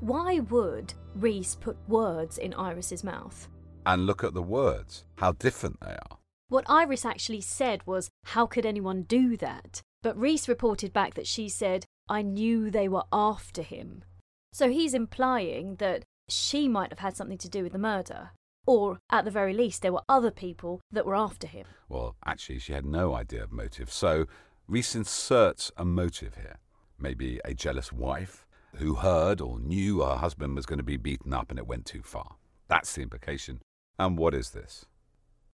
Why 0.00 0.40
would 0.40 0.94
Rees 1.14 1.56
put 1.56 1.76
words 1.88 2.38
in 2.38 2.54
Iris's 2.54 3.04
mouth? 3.04 3.48
And 3.86 4.06
look 4.06 4.24
at 4.24 4.34
the 4.34 4.42
words, 4.42 5.04
how 5.16 5.32
different 5.32 5.80
they 5.80 5.92
are. 5.92 6.18
What 6.48 6.68
Iris 6.68 7.04
actually 7.04 7.42
said 7.42 7.86
was, 7.86 8.10
How 8.24 8.46
could 8.46 8.66
anyone 8.66 9.02
do 9.02 9.36
that? 9.36 9.82
But 10.02 10.18
Rees 10.18 10.48
reported 10.48 10.92
back 10.92 11.14
that 11.14 11.26
she 11.26 11.48
said, 11.48 11.84
I 12.08 12.22
knew 12.22 12.70
they 12.70 12.88
were 12.88 13.04
after 13.12 13.62
him. 13.62 14.04
So 14.52 14.68
he's 14.68 14.94
implying 14.94 15.76
that 15.76 16.04
she 16.28 16.68
might 16.68 16.90
have 16.90 16.98
had 16.98 17.16
something 17.16 17.38
to 17.38 17.48
do 17.48 17.62
with 17.62 17.72
the 17.72 17.78
murder. 17.78 18.30
Or, 18.66 19.00
at 19.10 19.24
the 19.24 19.30
very 19.30 19.52
least, 19.52 19.82
there 19.82 19.92
were 19.92 20.02
other 20.08 20.30
people 20.30 20.80
that 20.92 21.06
were 21.06 21.14
after 21.14 21.46
him. 21.46 21.66
Well, 21.88 22.16
actually, 22.24 22.58
she 22.58 22.72
had 22.72 22.84
no 22.84 23.14
idea 23.14 23.42
of 23.42 23.52
motive. 23.52 23.92
So 23.92 24.26
Rees 24.68 24.94
inserts 24.94 25.72
a 25.76 25.84
motive 25.84 26.36
here. 26.36 26.58
Maybe 26.98 27.40
a 27.44 27.54
jealous 27.54 27.92
wife 27.92 28.46
who 28.76 28.94
heard 28.94 29.40
or 29.40 29.58
knew 29.58 30.00
her 30.02 30.16
husband 30.16 30.54
was 30.54 30.66
going 30.66 30.78
to 30.78 30.84
be 30.84 30.96
beaten 30.96 31.32
up 31.32 31.50
and 31.50 31.58
it 31.58 31.66
went 31.66 31.86
too 31.86 32.02
far. 32.02 32.36
That's 32.68 32.92
the 32.94 33.02
implication. 33.02 33.60
And 33.98 34.16
what 34.16 34.34
is 34.34 34.50
this? 34.50 34.86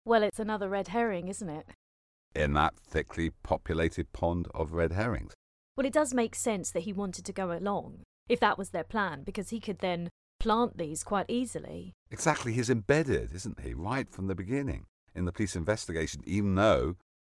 Well, 0.04 0.22
it's 0.22 0.40
another 0.40 0.68
red 0.68 0.88
herring, 0.88 1.28
isn't 1.28 1.48
it? 1.48 1.66
In 2.34 2.54
that 2.54 2.74
thickly 2.76 3.30
populated 3.42 4.12
pond 4.12 4.48
of 4.54 4.72
red 4.72 4.92
herrings. 4.92 5.34
Well, 5.76 5.86
it 5.86 5.92
does 5.92 6.14
make 6.14 6.34
sense 6.34 6.70
that 6.70 6.84
he 6.84 6.92
wanted 6.92 7.24
to 7.26 7.32
go 7.32 7.52
along, 7.52 8.00
if 8.28 8.40
that 8.40 8.58
was 8.58 8.70
their 8.70 8.84
plan, 8.84 9.22
because 9.24 9.50
he 9.50 9.60
could 9.60 9.80
then 9.80 10.08
plant 10.42 10.76
these 10.76 11.04
quite 11.04 11.26
easily. 11.28 11.94
Exactly, 12.10 12.52
he's 12.52 12.68
embedded, 12.68 13.32
isn't 13.32 13.60
he, 13.60 13.74
right 13.74 14.10
from 14.10 14.26
the 14.26 14.34
beginning 14.34 14.86
in 15.14 15.24
the 15.24 15.30
police 15.30 15.54
investigation, 15.54 16.20
even 16.26 16.56
though 16.56 16.96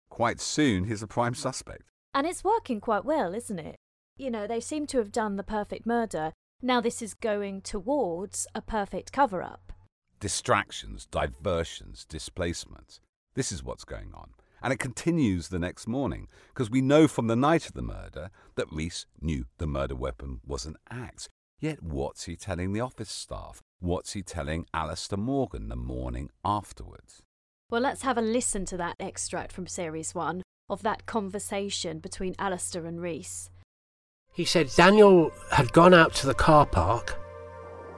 quite 0.10 0.42
soon 0.42 0.86
he's 0.86 1.04
a 1.04 1.08
prime 1.08 1.36
suspect. 1.36 1.84
And 2.16 2.26
it's 2.26 2.44
working 2.44 2.82
quite 2.82 3.06
well, 3.06 3.36
isn't 3.36 3.60
it? 3.60 3.76
You 4.18 4.32
know, 4.32 4.48
they 4.48 4.60
seem 4.60 4.88
to 4.88 4.98
have 4.98 5.12
done 5.12 5.36
the 5.36 5.44
perfect 5.44 5.86
murder. 5.86 6.32
Now 6.64 6.82
this 6.82 7.04
is 7.04 7.14
going 7.14 7.62
towards 7.62 8.48
a 8.56 8.62
perfect 8.62 9.12
cover 9.12 9.44
up. 9.44 9.72
Distractions, 10.20 11.06
diversions, 11.06 12.06
displacement. 12.06 13.00
This 13.36 13.52
is 13.52 13.64
what's 13.64 13.86
going 13.86 14.14
on. 14.16 14.32
And 14.64 14.74
it 14.74 14.80
continues 14.80 15.50
the 15.50 15.60
next 15.60 15.88
morning, 15.88 16.28
because 16.48 16.72
we 16.72 16.82
know 16.82 17.08
from 17.08 17.28
the 17.28 17.36
night 17.36 17.68
of 17.68 17.74
the 17.74 17.84
murder 17.84 18.32
that 18.56 18.72
Rees 18.72 19.06
knew 19.22 19.46
the 19.60 19.68
murder 19.68 19.96
weapon 19.96 20.40
was 20.48 20.66
an 20.66 20.78
axe. 20.90 21.30
Yet 21.60 21.82
what's 21.82 22.26
he 22.26 22.36
telling 22.36 22.74
the 22.74 22.82
office 22.82 23.10
staff? 23.10 23.62
What's 23.80 24.14
he 24.14 24.22
telling 24.22 24.66
Alistair 24.74 25.18
Morgan 25.18 25.70
the 25.70 25.76
morning 25.76 26.30
afterwards? 26.44 27.22
Well, 27.70 27.82
let's 27.82 28.04
have 28.04 28.18
a 28.18 28.22
listen 28.22 28.66
to 28.66 28.78
that 28.78 28.96
extract 29.00 29.52
from 29.52 29.68
Series 29.68 30.14
1 30.14 30.44
of 30.70 30.84
that 30.84 31.06
conversation 31.06 32.00
between 32.00 32.36
Alistair 32.38 32.86
and 32.86 33.02
Rees. 33.02 33.50
He 34.34 34.44
said 34.44 34.70
Daniel 34.76 35.32
had 35.52 35.72
gone 35.72 35.94
out 35.94 36.14
to 36.16 36.28
the 36.28 36.34
car 36.34 36.66
park 36.66 37.18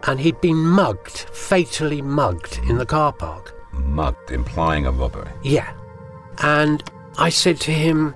and 0.03 0.19
he'd 0.19 0.39
been 0.39 0.57
mugged, 0.57 1.25
fatally 1.33 2.01
mugged 2.01 2.59
in 2.69 2.77
the 2.77 2.85
car 2.85 3.11
park. 3.11 3.55
Mugged, 3.73 4.31
implying 4.31 4.85
a 4.85 4.91
robbery. 4.91 5.31
Yeah. 5.43 5.73
And 6.39 6.83
I 7.17 7.29
said 7.29 7.59
to 7.61 7.71
him, 7.71 8.13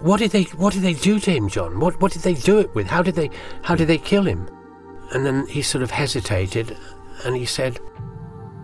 what 0.00 0.18
did 0.18 0.30
they 0.30 0.44
what 0.44 0.72
did 0.72 0.82
they 0.82 0.94
do 0.94 1.18
to 1.20 1.30
him, 1.30 1.48
John? 1.48 1.80
What 1.80 2.00
what 2.00 2.12
did 2.12 2.22
they 2.22 2.34
do 2.34 2.58
it 2.58 2.74
with? 2.74 2.86
How 2.86 3.02
did 3.02 3.14
they 3.14 3.30
how 3.62 3.74
did 3.74 3.88
they 3.88 3.98
kill 3.98 4.24
him? 4.24 4.48
And 5.12 5.24
then 5.24 5.46
he 5.46 5.62
sort 5.62 5.82
of 5.82 5.90
hesitated 5.90 6.76
and 7.24 7.36
he 7.36 7.46
said, 7.46 7.78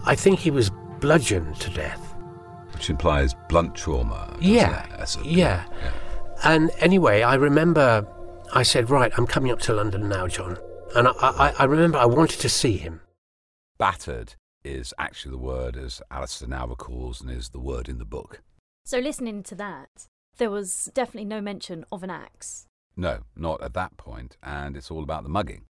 I 0.05 0.15
think 0.15 0.39
he 0.39 0.51
was 0.51 0.71
bludgeoned 1.01 1.57
to 1.57 1.71
death. 1.71 2.15
Which 2.73 2.91
implies 2.91 3.35
blunt 3.49 3.75
trauma. 3.75 4.37
Yeah, 4.41 4.87
a, 4.97 5.07
yeah. 5.25 5.65
Yeah. 5.83 5.93
And 6.45 6.71
anyway, 6.79 7.23
I 7.23 7.35
remember 7.35 8.07
I 8.53 8.63
said, 8.63 8.91
Right, 8.91 9.13
I'm 9.17 9.27
coming 9.27 9.51
up 9.51 9.61
to 9.61 9.73
London 9.73 10.09
now, 10.09 10.29
John. 10.29 10.59
And 10.95 11.09
I, 11.09 11.13
I, 11.21 11.55
I 11.61 11.65
remember 11.65 11.99
I 11.99 12.07
wanted 12.07 12.41
to 12.41 12.49
see 12.49 12.77
him. 12.77 13.01
Battered 13.79 14.35
is 14.63 14.95
actually 14.99 15.33
the 15.33 15.39
word, 15.39 15.77
as 15.77 16.01
Alistair 16.11 16.49
now 16.49 16.67
recalls, 16.67 17.21
and 17.21 17.31
is 17.31 17.49
the 17.49 17.61
word 17.61 17.89
in 17.89 17.99
the 17.99 18.05
book. 18.05 18.43
So, 18.85 18.99
listening 18.99 19.43
to 19.45 19.55
that, 19.57 20.07
there 20.39 20.51
was 20.51 20.91
definitely 20.95 21.27
no 21.27 21.41
mention 21.41 21.85
of 21.91 22.03
an 22.03 22.11
axe. 22.11 22.67
No, 22.97 23.21
not 23.37 23.63
at 23.63 23.75
that 23.75 23.97
point, 23.97 24.37
and 24.43 24.77
it's 24.77 24.91
all 24.91 25.03
about 25.03 25.23
the 25.23 25.29
mugging. 25.29 25.65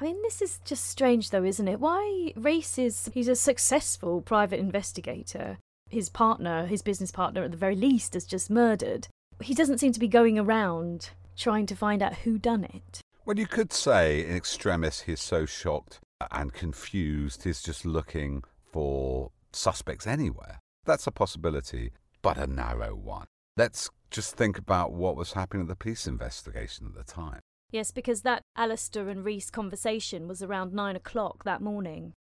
I 0.00 0.04
mean, 0.04 0.22
this 0.22 0.40
is 0.40 0.60
just 0.64 0.86
strange, 0.86 1.30
though, 1.30 1.44
isn't 1.44 1.68
it? 1.68 1.80
Why 1.80 2.32
is 2.36 3.10
he's 3.12 3.28
a 3.28 3.36
successful 3.36 4.22
private 4.22 4.58
investigator. 4.58 5.58
His 5.88 6.08
partner, 6.08 6.66
his 6.66 6.82
business 6.82 7.10
partner, 7.10 7.42
at 7.42 7.50
the 7.50 7.56
very 7.56 7.74
least, 7.74 8.14
has 8.14 8.24
just 8.24 8.48
murdered. 8.48 9.08
He 9.40 9.54
doesn't 9.54 9.78
seem 9.78 9.92
to 9.92 10.00
be 10.00 10.08
going 10.08 10.38
around 10.38 11.10
trying 11.36 11.66
to 11.66 11.74
find 11.74 12.02
out 12.02 12.14
who 12.18 12.38
done 12.38 12.64
it. 12.64 13.00
Well, 13.24 13.38
you 13.38 13.46
could 13.46 13.72
say 13.72 14.24
in 14.24 14.36
extremis 14.36 15.02
he's 15.02 15.20
so 15.20 15.46
shocked 15.46 16.00
and 16.30 16.52
confused, 16.52 17.44
he's 17.44 17.62
just 17.62 17.84
looking 17.84 18.42
for 18.72 19.30
suspects 19.52 20.06
anywhere. 20.06 20.60
That's 20.84 21.06
a 21.06 21.12
possibility, 21.12 21.92
but 22.22 22.38
a 22.38 22.46
narrow 22.46 22.94
one. 22.94 23.26
Let's 23.60 23.90
just 24.10 24.36
think 24.36 24.56
about 24.56 24.90
what 24.90 25.16
was 25.16 25.34
happening 25.34 25.64
at 25.64 25.68
the 25.68 25.76
police 25.76 26.06
investigation 26.06 26.86
at 26.86 26.94
the 26.94 27.12
time. 27.12 27.40
Yes, 27.70 27.90
because 27.90 28.22
that 28.22 28.40
Alistair 28.56 29.10
and 29.10 29.22
Rees 29.22 29.50
conversation 29.50 30.26
was 30.26 30.42
around 30.42 30.72
nine 30.72 30.96
o'clock 30.96 31.44
that 31.44 31.60
morning. 31.60 32.14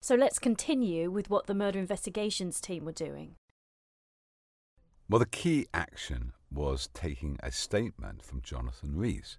So 0.00 0.14
let's 0.14 0.38
continue 0.38 1.10
with 1.10 1.28
what 1.28 1.48
the 1.48 1.54
murder 1.54 1.78
investigations 1.78 2.62
team 2.62 2.86
were 2.86 2.92
doing. 2.92 3.34
Well, 5.06 5.18
the 5.18 5.26
key 5.26 5.66
action 5.74 6.32
was 6.50 6.88
taking 6.94 7.38
a 7.42 7.52
statement 7.52 8.22
from 8.22 8.40
Jonathan 8.40 8.96
Rees. 8.96 9.36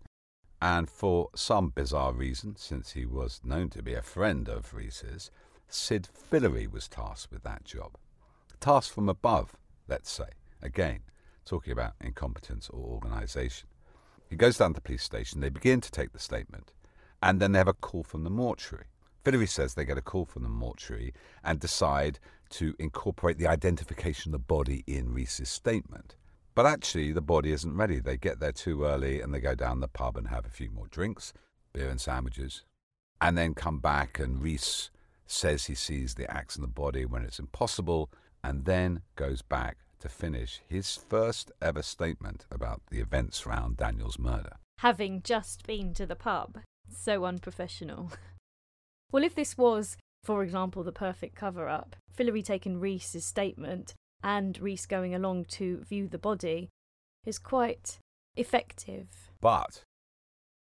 And 0.62 0.88
for 0.88 1.30
some 1.36 1.70
bizarre 1.70 2.14
reason, 2.14 2.56
since 2.56 2.92
he 2.92 3.08
was 3.08 3.42
known 3.44 3.72
to 3.72 3.82
be 3.82 3.96
a 3.96 4.04
friend 4.04 4.48
of 4.48 4.76
Rees's, 4.76 5.32
Sid 5.70 6.06
Fillery 6.06 6.68
was 6.68 6.88
tasked 6.88 7.32
with 7.32 7.42
that 7.46 7.66
job. 7.66 7.98
Tasked 8.60 8.94
from 8.94 9.10
above, 9.10 9.56
let's 9.88 10.12
say. 10.12 10.30
Again, 10.62 11.00
talking 11.48 11.72
about 11.72 11.94
incompetence 12.02 12.70
or 12.70 12.80
organisation. 12.80 13.70
He 14.30 14.36
goes 14.36 14.58
down 14.58 14.72
to 14.72 14.76
the 14.76 14.82
police 14.82 15.04
station, 15.04 15.40
they 15.40 15.50
begin 15.50 15.82
to 15.82 15.92
take 15.92 16.12
the 16.12 16.20
statement, 16.20 16.74
and 17.24 17.40
then 17.40 17.54
they 17.54 17.60
have 17.60 17.68
a 17.68 17.74
call 17.74 18.04
from 18.04 18.24
the 18.24 18.30
mortuary. 18.30 18.86
Fillery 19.24 19.48
says 19.48 19.74
they 19.74 19.86
get 19.86 19.98
a 19.98 20.02
call 20.02 20.26
from 20.26 20.44
the 20.44 20.50
mortuary 20.50 21.14
and 21.44 21.60
decide 21.60 22.20
to 22.50 22.76
incorporate 22.80 23.38
the 23.38 23.48
identification 23.48 24.30
of 24.30 24.34
the 24.34 24.46
body 24.46 24.84
in 24.88 25.14
Rees's 25.14 25.50
statement. 25.50 26.16
But 26.56 26.66
actually, 26.66 27.12
the 27.12 27.22
body 27.22 27.52
isn't 27.52 27.76
ready. 27.76 28.00
They 28.00 28.18
get 28.18 28.40
there 28.40 28.52
too 28.52 28.84
early 28.84 29.22
and 29.22 29.34
they 29.34 29.40
go 29.40 29.54
down 29.54 29.80
the 29.80 29.88
pub 29.88 30.18
and 30.18 30.28
have 30.28 30.46
a 30.46 30.50
few 30.50 30.70
more 30.70 30.88
drinks, 30.88 31.34
beer 31.74 31.90
and 31.90 32.00
sandwiches, 32.00 32.64
and 33.22 33.38
then 33.38 33.54
come 33.54 33.80
back. 33.80 34.20
And 34.20 34.42
Rees 34.42 34.90
says 35.26 35.66
he 35.66 35.76
sees 35.76 36.16
the 36.16 36.32
axe 36.32 36.56
in 36.56 36.62
the 36.62 36.68
body 36.68 37.06
when 37.06 37.24
it's 37.24 37.40
impossible, 37.40 38.10
and 38.44 38.66
then 38.66 39.02
goes 39.16 39.42
back 39.42 39.78
to 40.08 40.14
finish 40.14 40.62
his 40.68 40.96
first 40.96 41.52
ever 41.62 41.82
statement 41.82 42.46
about 42.50 42.82
the 42.90 43.00
events 43.00 43.46
around 43.46 43.78
Daniel's 43.78 44.18
murder. 44.18 44.58
Having 44.80 45.24
just 45.24 45.66
been 45.66 45.94
to 45.96 46.06
the 46.06 46.16
pub. 46.16 46.60
So 46.90 47.26
unprofessional. 47.26 48.12
well, 49.12 49.24
if 49.24 49.36
this 49.36 49.58
was, 49.58 49.98
for 50.24 50.44
example, 50.44 50.84
the 50.84 50.92
perfect 50.92 51.36
cover 51.36 51.68
up, 51.68 51.96
Fillery 52.12 52.42
taking 52.42 52.80
Rees's 52.80 53.26
statement 53.26 53.94
and 54.24 54.58
Rees 54.60 54.86
going 54.86 55.14
along 55.14 55.46
to 55.46 55.84
view 55.84 56.08
the 56.08 56.18
body 56.18 56.70
is 57.26 57.40
quite 57.40 58.00
effective. 58.36 59.08
But, 59.42 59.82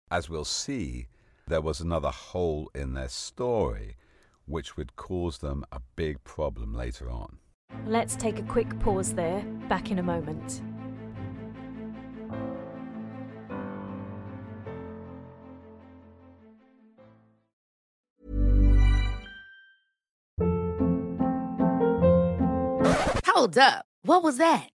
as 0.09 0.29
we'll 0.29 0.45
see, 0.45 1.07
there 1.47 1.61
was 1.61 1.81
another 1.81 2.11
hole 2.11 2.71
in 2.73 2.93
their 2.93 3.09
story 3.09 3.97
which 4.45 4.77
would 4.77 4.95
cause 4.95 5.39
them 5.39 5.65
a 5.71 5.81
big 5.95 6.23
problem 6.23 6.73
later 6.73 7.09
on. 7.09 7.39
Let's 7.85 8.15
take 8.15 8.39
a 8.39 8.43
quick 8.43 8.79
pause 8.79 9.13
there, 9.13 9.41
back 9.67 9.91
in 9.91 9.99
a 9.99 10.03
moment. 10.03 10.61
Hold 23.25 23.57
up. 23.57 23.85
What 24.03 24.23
was 24.23 24.37
that? 24.37 24.72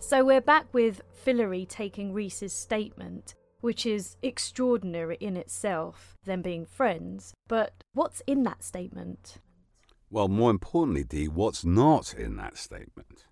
So 0.00 0.24
we're 0.24 0.40
back 0.40 0.72
with 0.72 1.02
Fillery 1.12 1.66
taking 1.66 2.12
Rees's 2.12 2.52
statement, 2.52 3.34
which 3.60 3.84
is 3.84 4.16
extraordinary 4.22 5.16
in 5.20 5.36
itself, 5.36 6.16
them 6.24 6.40
being 6.40 6.64
friends. 6.64 7.34
But 7.48 7.84
what's 7.92 8.22
in 8.26 8.44
that 8.44 8.62
statement? 8.62 9.38
Well, 10.08 10.28
more 10.28 10.50
importantly, 10.50 11.04
Dee, 11.04 11.28
what's 11.28 11.64
not 11.64 12.14
in 12.14 12.36
that 12.36 12.56
statement? 12.56 13.26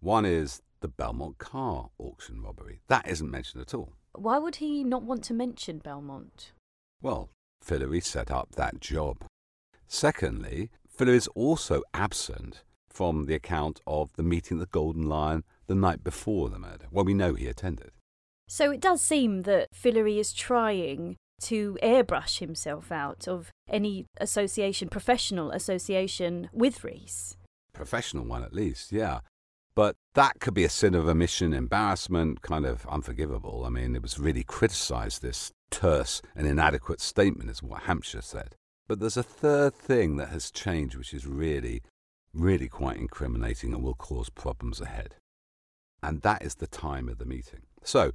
One 0.00 0.26
is 0.26 0.60
the 0.80 0.88
Belmont 0.88 1.38
car 1.38 1.90
auction 1.98 2.42
robbery. 2.42 2.80
That 2.88 3.08
isn't 3.08 3.30
mentioned 3.30 3.62
at 3.62 3.72
all. 3.72 3.94
Why 4.12 4.38
would 4.38 4.56
he 4.56 4.84
not 4.84 5.04
want 5.04 5.24
to 5.24 5.34
mention 5.34 5.78
Belmont? 5.78 6.52
Well, 7.00 7.30
Fillery 7.62 8.00
set 8.00 8.30
up 8.30 8.56
that 8.56 8.80
job. 8.80 9.24
Secondly, 9.86 10.70
Fillery 10.88 11.16
is 11.16 11.28
also 11.28 11.82
absent 11.94 12.64
from 12.90 13.26
the 13.26 13.34
account 13.34 13.80
of 13.86 14.12
the 14.16 14.22
meeting 14.22 14.58
at 14.58 14.60
the 14.60 14.66
Golden 14.66 15.08
Lion 15.08 15.44
the 15.66 15.74
night 15.74 16.02
before 16.02 16.48
the 16.48 16.58
murder. 16.58 16.86
Well, 16.90 17.04
we 17.04 17.14
know 17.14 17.34
he 17.34 17.46
attended. 17.46 17.92
So 18.48 18.70
it 18.70 18.80
does 18.80 19.02
seem 19.02 19.42
that 19.42 19.68
Fillery 19.72 20.18
is 20.18 20.32
trying 20.32 21.16
to 21.42 21.78
airbrush 21.82 22.38
himself 22.38 22.90
out 22.90 23.28
of 23.28 23.50
any 23.68 24.06
association, 24.20 24.88
professional 24.88 25.50
association 25.50 26.48
with 26.52 26.82
Rees. 26.82 27.36
Professional 27.72 28.24
one, 28.24 28.42
at 28.42 28.54
least, 28.54 28.90
yeah. 28.90 29.20
But 29.74 29.94
that 30.14 30.40
could 30.40 30.54
be 30.54 30.64
a 30.64 30.68
sin 30.68 30.94
of 30.94 31.06
omission, 31.06 31.52
embarrassment, 31.52 32.42
kind 32.42 32.66
of 32.66 32.84
unforgivable. 32.86 33.64
I 33.64 33.68
mean, 33.68 33.94
it 33.94 34.02
was 34.02 34.18
really 34.18 34.42
criticised, 34.42 35.22
this 35.22 35.52
terse 35.70 36.20
and 36.34 36.46
inadequate 36.46 37.00
statement, 37.00 37.50
is 37.50 37.62
what 37.62 37.82
Hampshire 37.82 38.22
said. 38.22 38.56
But 38.88 38.98
there's 38.98 39.16
a 39.16 39.22
third 39.22 39.74
thing 39.74 40.16
that 40.16 40.30
has 40.30 40.50
changed, 40.50 40.96
which 40.96 41.14
is 41.14 41.26
really, 41.26 41.82
really 42.38 42.68
quite 42.68 42.96
incriminating 42.96 43.74
and 43.74 43.82
will 43.82 43.94
cause 43.94 44.30
problems 44.30 44.80
ahead. 44.80 45.16
And 46.02 46.22
that 46.22 46.42
is 46.42 46.56
the 46.56 46.66
time 46.66 47.08
of 47.08 47.18
the 47.18 47.26
meeting. 47.26 47.62
So, 47.82 48.12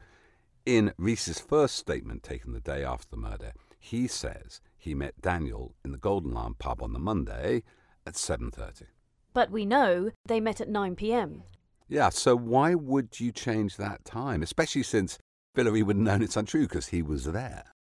in 0.65 0.93
Rees's 0.97 1.39
first 1.39 1.75
statement 1.75 2.23
taken 2.23 2.53
the 2.53 2.61
day 2.61 2.83
after 2.83 3.07
the 3.11 3.17
murder, 3.17 3.51
he 3.77 4.07
says 4.07 4.61
he 4.77 4.95
met 4.95 5.21
Daniel 5.21 5.75
in 5.83 5.91
the 5.91 5.97
Golden 5.97 6.31
Lion 6.31 6.55
pub 6.57 6.81
on 6.81 6.93
the 6.93 6.99
Monday 6.99 7.63
at 8.07 8.15
7:30. 8.15 8.85
But 9.33 9.51
we 9.51 9.65
know 9.65 10.11
they 10.25 10.39
met 10.39 10.61
at 10.61 10.69
9 10.69 10.95
pm. 10.95 11.43
Yeah, 11.89 12.09
so 12.09 12.35
why 12.35 12.75
would 12.75 13.19
you 13.19 13.31
change 13.31 13.75
that 13.75 14.05
time, 14.05 14.41
especially 14.41 14.83
since 14.83 15.17
Fillery 15.53 15.83
would 15.83 15.97
have 15.97 16.03
known 16.05 16.21
it's 16.21 16.37
untrue 16.37 16.63
because 16.63 16.87
he 16.87 17.01
was 17.01 17.25
there? 17.25 17.72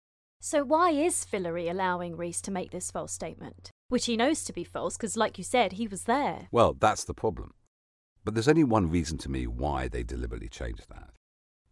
So 0.44 0.64
why 0.64 0.90
is 0.90 1.24
Fillery 1.24 1.68
allowing 1.68 2.16
Rees 2.16 2.40
to 2.40 2.50
make 2.50 2.72
this 2.72 2.90
false 2.90 3.12
statement? 3.12 3.70
Which 3.88 4.06
he 4.06 4.16
knows 4.16 4.42
to 4.42 4.52
be 4.52 4.64
false 4.64 4.96
because, 4.96 5.16
like 5.16 5.38
you 5.38 5.44
said, 5.44 5.74
he 5.74 5.86
was 5.86 6.02
there. 6.02 6.48
Well, 6.50 6.74
that's 6.74 7.04
the 7.04 7.14
problem. 7.14 7.54
But 8.24 8.34
there's 8.34 8.48
only 8.48 8.64
one 8.64 8.90
reason 8.90 9.18
to 9.18 9.30
me 9.30 9.46
why 9.46 9.86
they 9.86 10.02
deliberately 10.02 10.48
changed 10.48 10.88
that. 10.88 11.10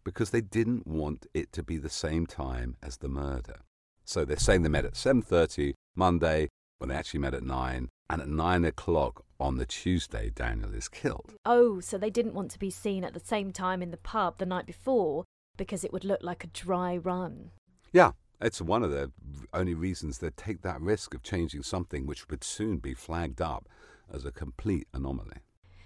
Because 0.05 0.29
they 0.29 0.39
didn't 0.39 0.87
want 0.87 1.27
it 1.33 1.51
to 1.51 1.63
be 1.63 1.75
the 1.75 1.89
same 1.89 2.25
time 2.25 2.77
as 2.81 2.95
the 2.95 3.09
murder. 3.09 3.59
So 4.05 4.23
they're 4.23 4.37
saying 4.37 4.61
they 4.61 4.69
met 4.69 4.85
at 4.85 4.93
7.30 4.93 5.73
Monday, 5.93 6.47
when 6.77 6.87
they 6.87 6.95
actually 6.95 7.19
met 7.19 7.33
at 7.33 7.43
9, 7.43 7.89
and 8.09 8.21
at 8.21 8.29
9 8.29 8.63
o'clock 8.63 9.25
on 9.37 9.57
the 9.57 9.65
Tuesday, 9.65 10.31
Daniel 10.33 10.73
is 10.73 10.87
killed. 10.87 11.33
Oh, 11.45 11.81
so 11.81 11.97
they 11.97 12.09
didn't 12.09 12.35
want 12.35 12.51
to 12.51 12.59
be 12.59 12.69
seen 12.69 13.03
at 13.03 13.13
the 13.13 13.19
same 13.19 13.51
time 13.51 13.81
in 13.81 13.91
the 13.91 13.97
pub 13.97 14.37
the 14.37 14.45
night 14.45 14.65
before 14.65 15.25
because 15.57 15.83
it 15.83 15.91
would 15.91 16.05
look 16.05 16.23
like 16.23 16.45
a 16.45 16.47
dry 16.47 16.95
run. 16.95 17.51
Yeah, 17.91 18.11
it's 18.41 18.61
one 18.61 18.83
of 18.83 18.91
the 18.91 19.11
only 19.53 19.73
reasons 19.73 20.17
they 20.17 20.31
take 20.31 20.61
that 20.61 20.81
risk 20.81 21.13
of 21.13 21.23
changing 21.23 21.63
something 21.63 22.05
which 22.05 22.29
would 22.29 22.43
soon 22.43 22.77
be 22.77 22.93
flagged 22.93 23.41
up 23.41 23.69
as 24.11 24.25
a 24.25 24.31
complete 24.31 24.87
anomaly. 24.93 25.37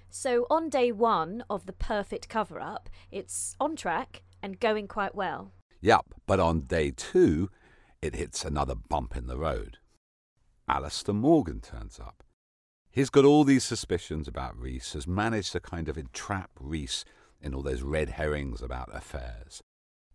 So 0.10 0.48
on 0.50 0.70
day 0.70 0.92
one 0.92 1.44
of 1.50 1.66
the 1.66 1.74
perfect 1.74 2.30
cover 2.30 2.60
up, 2.60 2.90
it's 3.12 3.56
on 3.60 3.76
track 3.76 4.24
and 4.42 4.60
going 4.60 4.88
quite 4.88 5.14
well. 5.14 5.52
Yep, 5.82 6.06
but 6.26 6.40
on 6.40 6.62
day 6.62 6.92
two, 6.92 7.50
it 8.02 8.16
hits 8.16 8.46
another 8.46 8.76
bump 8.76 9.16
in 9.16 9.28
the 9.28 9.38
road. 9.38 9.78
Alistair 10.68 11.14
Morgan 11.14 11.60
turns 11.60 12.00
up. 12.00 12.24
He's 12.90 13.10
got 13.10 13.26
all 13.26 13.44
these 13.44 13.66
suspicions 13.66 14.28
about 14.28 14.58
Rees, 14.58 14.94
has 14.94 15.06
managed 15.06 15.52
to 15.52 15.60
kind 15.60 15.90
of 15.90 15.98
entrap 15.98 16.52
Rees 16.60 17.04
in 17.42 17.54
all 17.54 17.62
those 17.62 17.82
red 17.82 18.12
herrings 18.12 18.62
about 18.62 18.96
affairs. 18.96 19.62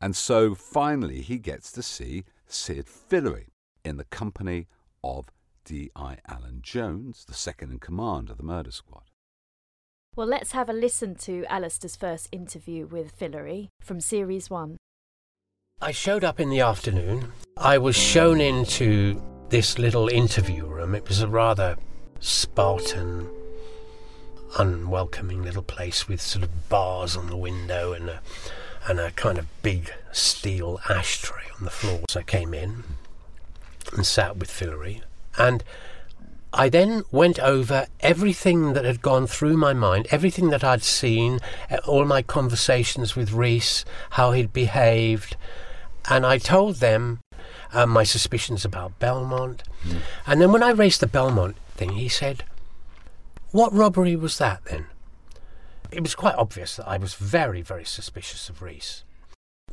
And 0.01 0.17
so 0.17 0.55
finally 0.55 1.21
he 1.21 1.39
gets 1.39 1.71
to 1.73 1.83
see 1.83 2.25
Sid 2.47 2.87
Fillery 2.87 3.49
in 3.85 3.97
the 3.97 4.05
company 4.05 4.67
of 5.05 5.27
D.I. 5.65 6.19
Alan 6.27 6.61
Jones, 6.63 7.25
the 7.27 7.35
second 7.35 7.71
in 7.71 7.79
command 7.79 8.31
of 8.31 8.37
the 8.39 8.43
murder 8.43 8.71
squad. 8.71 9.05
Well, 10.17 10.27
let's 10.27 10.53
have 10.53 10.69
a 10.69 10.73
listen 10.73 11.15
to 11.17 11.45
Alistair's 11.49 11.97
first 11.97 12.29
interview 12.33 12.87
with 12.87 13.13
Fillery 13.13 13.69
from 13.81 14.01
Series 14.01 14.51
1. 14.51 14.77
I 15.81 15.93
showed 15.93 16.25
up 16.25 16.41
in 16.41 16.51
the 16.51 16.61
afternoon. 16.61 17.33
I 17.57 17.79
was 17.79 17.97
shown 17.97 18.41
into 18.41 19.23
this 19.49 19.79
little 19.79 20.09
interview 20.09 20.67
room. 20.67 20.95
It 20.95 21.09
was 21.09 21.21
a 21.21 21.29
rather 21.29 21.77
Spartan, 22.19 23.31
unwelcoming 24.59 25.43
little 25.43 25.63
place 25.63 26.09
with 26.09 26.21
sort 26.21 26.43
of 26.43 26.69
bars 26.69 27.17
on 27.17 27.29
the 27.29 27.37
window 27.37 27.93
and 27.93 28.11
a, 28.11 28.21
and 28.87 28.99
a 28.99 29.11
kind 29.13 29.39
of 29.39 29.47
big 29.63 29.93
steel 30.13 30.81
ashtray 30.89 31.45
on 31.59 31.65
the 31.65 31.71
floor. 31.71 32.01
So 32.09 32.21
I 32.21 32.23
came 32.23 32.55
in 32.55 32.85
and 33.95 34.07
sat 34.07 34.37
with 34.37 34.51
Fillery. 34.51 35.03
And 35.39 35.63
I 36.53 36.69
then 36.69 37.05
went 37.13 37.39
over 37.39 37.87
everything 38.01 38.73
that 38.73 38.85
had 38.85 39.03
gone 39.03 39.27
through 39.27 39.57
my 39.57 39.73
mind, 39.73 40.09
everything 40.11 40.51
that 40.51 40.65
I'd 40.65 40.83
seen, 40.83 41.39
uh, 41.71 41.77
all 41.87 42.05
my 42.05 42.23
conversations 42.23 43.15
with 43.15 43.33
Rees, 43.33 43.85
how 44.11 44.33
he'd 44.33 44.53
behaved, 44.53 45.37
and 46.09 46.27
I 46.27 46.39
told 46.39 46.77
them 46.77 47.21
uh, 47.73 47.87
my 47.87 48.03
suspicions 48.03 48.65
about 48.65 48.99
Belmont. 48.99 49.63
Mm. 49.85 49.99
And 50.27 50.41
then 50.41 50.53
when 50.53 50.63
I 50.63 50.71
raised 50.71 51.01
the 51.01 51.07
Belmont 51.07 51.57
thing, 51.77 51.91
he 51.91 52.09
said, 52.09 52.45
What 53.53 53.73
robbery 53.73 54.17
was 54.17 54.39
that 54.39 54.65
then? 54.65 54.87
It 55.93 56.03
was 56.03 56.15
quite 56.15 56.37
obvious 56.37 56.77
that 56.77 56.87
I 56.87 56.99
was 56.99 57.15
very, 57.15 57.63
very 57.63 57.85
suspicious 57.85 58.49
of 58.49 58.63
Rees. 58.63 59.05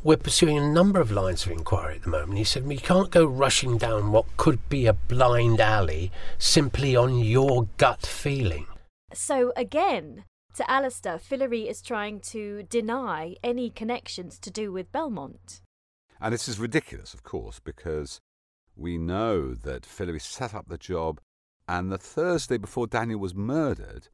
We're 0.04 0.18
pursuing 0.18 0.58
a 0.58 0.68
number 0.68 1.00
of 1.00 1.12
lines 1.12 1.46
of 1.46 1.52
inquiry 1.52 1.96
at 1.96 2.04
the 2.04 2.10
moment. 2.10 2.38
He 2.38 2.44
said, 2.44 2.66
We 2.66 2.78
can't 2.78 3.12
go 3.12 3.26
rushing 3.26 3.78
down 3.78 4.12
what 4.12 4.38
could 4.38 4.68
be 4.70 4.86
a 4.86 4.94
blind 4.94 5.60
alley 5.60 6.12
simply 6.38 6.96
on 6.96 7.20
your 7.20 7.68
gut 7.78 8.06
feeling. 8.06 8.68
So, 9.14 9.54
again, 9.56 10.24
to 10.56 10.70
Alistair, 10.70 11.20
Fillery 11.20 11.68
is 11.68 11.82
trying 11.82 12.20
to 12.22 12.64
deny 12.64 13.36
any 13.44 13.70
connections 13.70 14.40
to 14.40 14.50
do 14.50 14.72
with 14.72 14.92
Belmont. 14.92 15.62
And 16.20 16.34
this 16.34 16.48
is 16.48 16.60
ridiculous, 16.60 17.14
of 17.14 17.24
course, 17.24 17.60
because 17.60 18.22
we 18.76 18.98
know 18.98 19.54
that 19.54 19.86
Fillery 19.86 20.20
set 20.20 20.56
up 20.56 20.68
the 20.68 20.78
job, 20.78 21.20
and 21.68 21.92
the 21.92 21.98
Thursday 21.98 22.58
before 22.58 22.88
Daniel 22.88 23.20
was 23.20 23.36
murdered, 23.36 24.08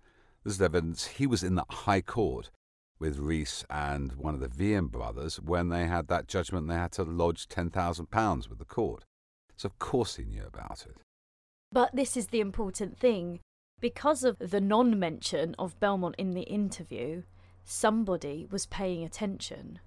there's 0.43 0.61
evidence 0.61 1.05
he 1.05 1.27
was 1.27 1.43
in 1.43 1.55
the 1.55 1.65
High 1.69 2.01
Court 2.01 2.49
with 2.99 3.17
Rees 3.17 3.65
and 3.69 4.13
one 4.13 4.33
of 4.33 4.39
the 4.39 4.47
Vian 4.47 4.89
brothers 4.89 5.39
when 5.39 5.69
they 5.69 5.85
had 5.85 6.07
that 6.07 6.27
judgment 6.27 6.67
they 6.67 6.75
had 6.75 6.91
to 6.93 7.03
lodge 7.03 7.47
£10,000 7.47 8.49
with 8.49 8.59
the 8.59 8.65
court. 8.65 9.03
So, 9.57 9.67
of 9.67 9.79
course, 9.79 10.15
he 10.15 10.23
knew 10.23 10.43
about 10.45 10.85
it. 10.87 10.97
But 11.71 11.95
this 11.95 12.15
is 12.15 12.27
the 12.27 12.39
important 12.39 12.97
thing. 12.97 13.39
Because 13.79 14.23
of 14.23 14.37
the 14.39 14.61
non 14.61 14.97
mention 14.97 15.55
of 15.59 15.79
Belmont 15.79 16.15
in 16.17 16.31
the 16.31 16.43
interview, 16.43 17.23
somebody 17.63 18.47
was 18.49 18.65
paying 18.65 19.03
attention. 19.03 19.79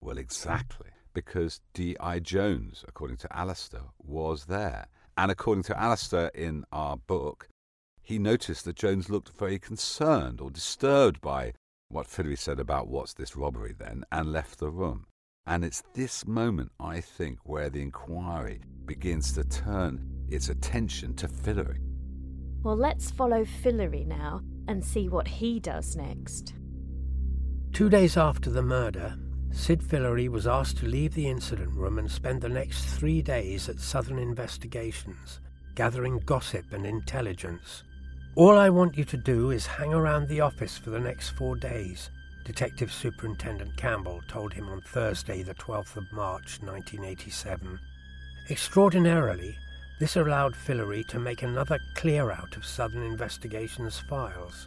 Well, 0.00 0.18
exactly. 0.18 0.90
Because 1.12 1.60
D.I. 1.74 2.18
Jones, 2.18 2.84
according 2.88 3.18
to 3.18 3.36
Alistair, 3.36 3.82
was 3.98 4.46
there. 4.46 4.88
And 5.16 5.30
according 5.30 5.62
to 5.64 5.80
Alistair 5.80 6.28
in 6.34 6.64
our 6.72 6.96
book, 6.96 7.48
he 8.04 8.18
noticed 8.18 8.64
that 8.66 8.76
Jones 8.76 9.08
looked 9.08 9.36
very 9.36 9.58
concerned 9.58 10.40
or 10.40 10.50
disturbed 10.50 11.20
by 11.20 11.54
what 11.88 12.06
Fillery 12.06 12.36
said 12.36 12.60
about 12.60 12.88
what's 12.88 13.14
this 13.14 13.36
robbery 13.36 13.74
then, 13.76 14.04
and 14.12 14.32
left 14.32 14.58
the 14.58 14.70
room. 14.70 15.06
And 15.46 15.64
it's 15.64 15.82
this 15.94 16.26
moment, 16.26 16.72
I 16.80 17.00
think, 17.00 17.38
where 17.44 17.70
the 17.70 17.82
inquiry 17.82 18.60
begins 18.84 19.32
to 19.34 19.44
turn 19.44 20.04
its 20.28 20.48
attention 20.48 21.14
to 21.16 21.28
Fillery. 21.28 21.80
Well, 22.62 22.76
let's 22.76 23.10
follow 23.10 23.44
Fillery 23.44 24.04
now 24.04 24.40
and 24.68 24.84
see 24.84 25.08
what 25.08 25.28
he 25.28 25.60
does 25.60 25.96
next. 25.96 26.54
Two 27.72 27.88
days 27.90 28.16
after 28.16 28.50
the 28.50 28.62
murder, 28.62 29.16
Sid 29.52 29.82
Fillery 29.82 30.28
was 30.28 30.46
asked 30.46 30.78
to 30.78 30.86
leave 30.86 31.14
the 31.14 31.28
incident 31.28 31.74
room 31.74 31.98
and 31.98 32.10
spend 32.10 32.40
the 32.40 32.48
next 32.48 32.86
three 32.86 33.22
days 33.22 33.68
at 33.68 33.78
Southern 33.78 34.18
Investigations, 34.18 35.40
gathering 35.74 36.18
gossip 36.26 36.72
and 36.72 36.86
intelligence. 36.86 37.84
All 38.36 38.58
I 38.58 38.68
want 38.68 38.98
you 38.98 39.04
to 39.04 39.16
do 39.16 39.52
is 39.52 39.64
hang 39.64 39.94
around 39.94 40.26
the 40.26 40.40
office 40.40 40.76
for 40.76 40.90
the 40.90 40.98
next 40.98 41.30
four 41.30 41.54
days, 41.54 42.10
Detective 42.44 42.92
Superintendent 42.92 43.76
Campbell 43.76 44.22
told 44.26 44.52
him 44.52 44.68
on 44.68 44.80
Thursday, 44.80 45.44
the 45.44 45.54
12th 45.54 45.96
of 45.96 46.12
March 46.12 46.58
1987. 46.60 47.78
Extraordinarily, 48.50 49.56
this 50.00 50.16
allowed 50.16 50.56
Fillery 50.56 51.04
to 51.04 51.20
make 51.20 51.44
another 51.44 51.78
clear 51.94 52.32
out 52.32 52.56
of 52.56 52.66
Southern 52.66 53.04
Investigations 53.04 54.00
files. 54.00 54.66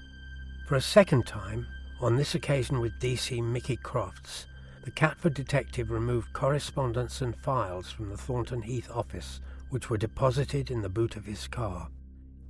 For 0.66 0.76
a 0.76 0.82
second 0.82 1.28
time, 1.28 1.68
on 2.00 2.16
this 2.16 2.36
occasion 2.36 2.80
with 2.80 2.98
DC 3.02 3.44
Mickey 3.44 3.76
Crofts, 3.76 4.46
the 4.84 4.92
Catford 4.92 5.34
detective 5.34 5.92
removed 5.92 6.32
correspondence 6.32 7.22
and 7.22 7.36
files 7.36 7.92
from 7.92 8.12
the 8.12 8.18
Thornton 8.18 8.62
Heath 8.62 8.90
office, 8.90 9.42
which 9.72 9.90
were 9.90 9.98
deposited 9.98 10.72
in 10.72 10.82
the 10.82 10.88
boot 10.88 11.18
of 11.18 11.26
his 11.26 11.50
car. 11.50 11.90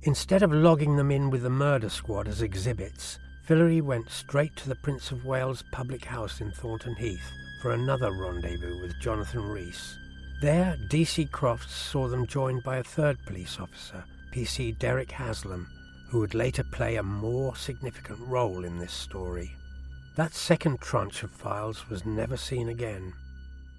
Instead 0.02 0.42
of 0.42 0.52
logging 0.52 0.96
them 0.96 1.10
in 1.10 1.28
with 1.28 1.42
the 1.42 1.50
murder 1.50 1.88
squad 1.88 2.28
as 2.28 2.42
exhibits, 2.42 3.18
Fillery 3.42 3.80
went 3.80 4.08
straight 4.10 4.54
to 4.56 4.68
the 4.68 4.76
Prince 4.76 5.10
of 5.10 5.24
Wales 5.24 5.64
public 5.72 6.04
house 6.04 6.40
in 6.40 6.52
Thornton 6.52 6.94
Heath 6.94 7.32
for 7.60 7.72
another 7.72 8.12
rendezvous 8.12 8.80
with 8.80 9.00
Jonathan 9.00 9.42
Rees. 9.42 9.98
There, 10.40 10.76
D.C. 10.88 11.26
Crofts 11.26 11.74
saw 11.74 12.06
them 12.06 12.26
joined 12.26 12.62
by 12.62 12.76
a 12.76 12.84
third 12.84 13.18
police 13.26 13.58
officer, 13.58 14.04
P.C. 14.30 14.72
Derek 14.72 15.10
Haslam, 15.10 15.68
who 16.10 16.20
would 16.20 16.34
later 16.34 16.62
play 16.62 16.96
a 16.96 17.02
more 17.02 17.56
significant 17.56 18.20
role 18.20 18.64
in 18.64 18.78
this 18.78 18.92
story. 18.92 19.50
That 20.16 20.34
second 20.34 20.80
tranche 20.80 21.24
of 21.24 21.32
files 21.32 21.88
was 21.88 22.06
never 22.06 22.36
seen 22.36 22.68
again. 22.68 23.12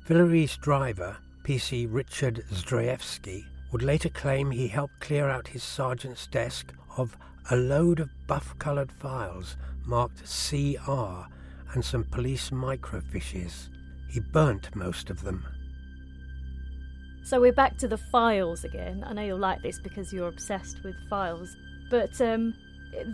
Fillery's 0.03 0.57
driver, 0.57 1.15
P.C. 1.43 1.85
Richard 1.85 2.43
Zdrajewski, 2.51 3.45
would 3.71 3.81
later 3.83 4.09
claim 4.09 4.51
he 4.51 4.67
helped 4.67 4.99
clear 4.99 5.29
out 5.29 5.47
his 5.47 5.63
sergeant's 5.63 6.27
desk 6.27 6.73
of 6.97 7.17
a 7.51 7.55
load 7.55 7.99
of 7.99 8.09
buff 8.27 8.57
coloured 8.59 8.91
files 8.91 9.57
marked 9.85 10.23
CR 10.23 11.27
and 11.73 11.83
some 11.83 12.03
police 12.03 12.49
microfiches. 12.49 13.69
He 14.09 14.19
burnt 14.19 14.75
most 14.75 15.09
of 15.09 15.21
them. 15.23 15.45
So 17.23 17.39
we're 17.39 17.53
back 17.53 17.77
to 17.77 17.87
the 17.87 17.97
files 17.97 18.63
again. 18.63 19.03
I 19.05 19.13
know 19.13 19.21
you'll 19.21 19.37
like 19.37 19.61
this 19.61 19.79
because 19.79 20.11
you're 20.11 20.27
obsessed 20.27 20.83
with 20.83 20.95
files. 21.09 21.55
But 21.91 22.19
um, 22.21 22.55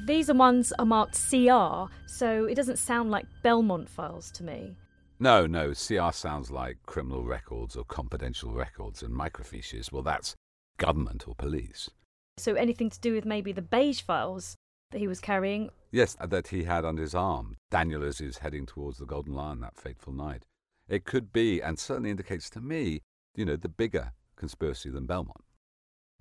these 0.05 0.29
are 0.29 0.33
ones 0.33 0.71
are 0.79 0.85
marked 0.85 1.19
CR, 1.29 1.91
so 2.05 2.45
it 2.45 2.55
doesn't 2.55 2.77
sound 2.77 3.11
like 3.11 3.25
Belmont 3.43 3.89
files 3.89 4.31
to 4.31 4.43
me. 4.43 4.77
No, 5.19 5.45
no, 5.45 5.73
CR 5.73 6.11
sounds 6.11 6.51
like 6.51 6.77
criminal 6.85 7.23
records 7.23 7.75
or 7.75 7.85
confidential 7.85 8.51
records, 8.51 9.01
and 9.01 9.13
microfiches, 9.13 9.91
well, 9.91 10.03
that's 10.03 10.35
government 10.77 11.27
or 11.27 11.35
police. 11.35 11.89
So 12.37 12.55
anything 12.55 12.89
to 12.89 12.99
do 12.99 13.13
with 13.13 13.25
maybe 13.25 13.51
the 13.51 13.61
beige 13.61 14.01
files 14.01 14.55
that 14.91 14.99
he 14.99 15.07
was 15.07 15.19
carrying? 15.19 15.69
Yes, 15.91 16.15
that 16.21 16.47
he 16.47 16.63
had 16.63 16.85
under 16.85 17.01
his 17.01 17.15
arm. 17.15 17.57
Daniel 17.71 18.03
as 18.03 18.17
he 18.17 18.25
was 18.25 18.39
heading 18.39 18.65
towards 18.65 18.97
the 18.97 19.05
Golden 19.05 19.33
Lion 19.33 19.61
that 19.61 19.77
fateful 19.77 20.13
night. 20.13 20.45
It 20.87 21.05
could 21.05 21.31
be, 21.31 21.61
and 21.61 21.79
certainly 21.79 22.11
indicates 22.11 22.49
to 22.51 22.61
me, 22.61 23.01
you 23.35 23.45
know, 23.45 23.55
the 23.55 23.69
bigger 23.69 24.11
conspiracy 24.35 24.89
than 24.89 25.05
Belmont. 25.05 25.43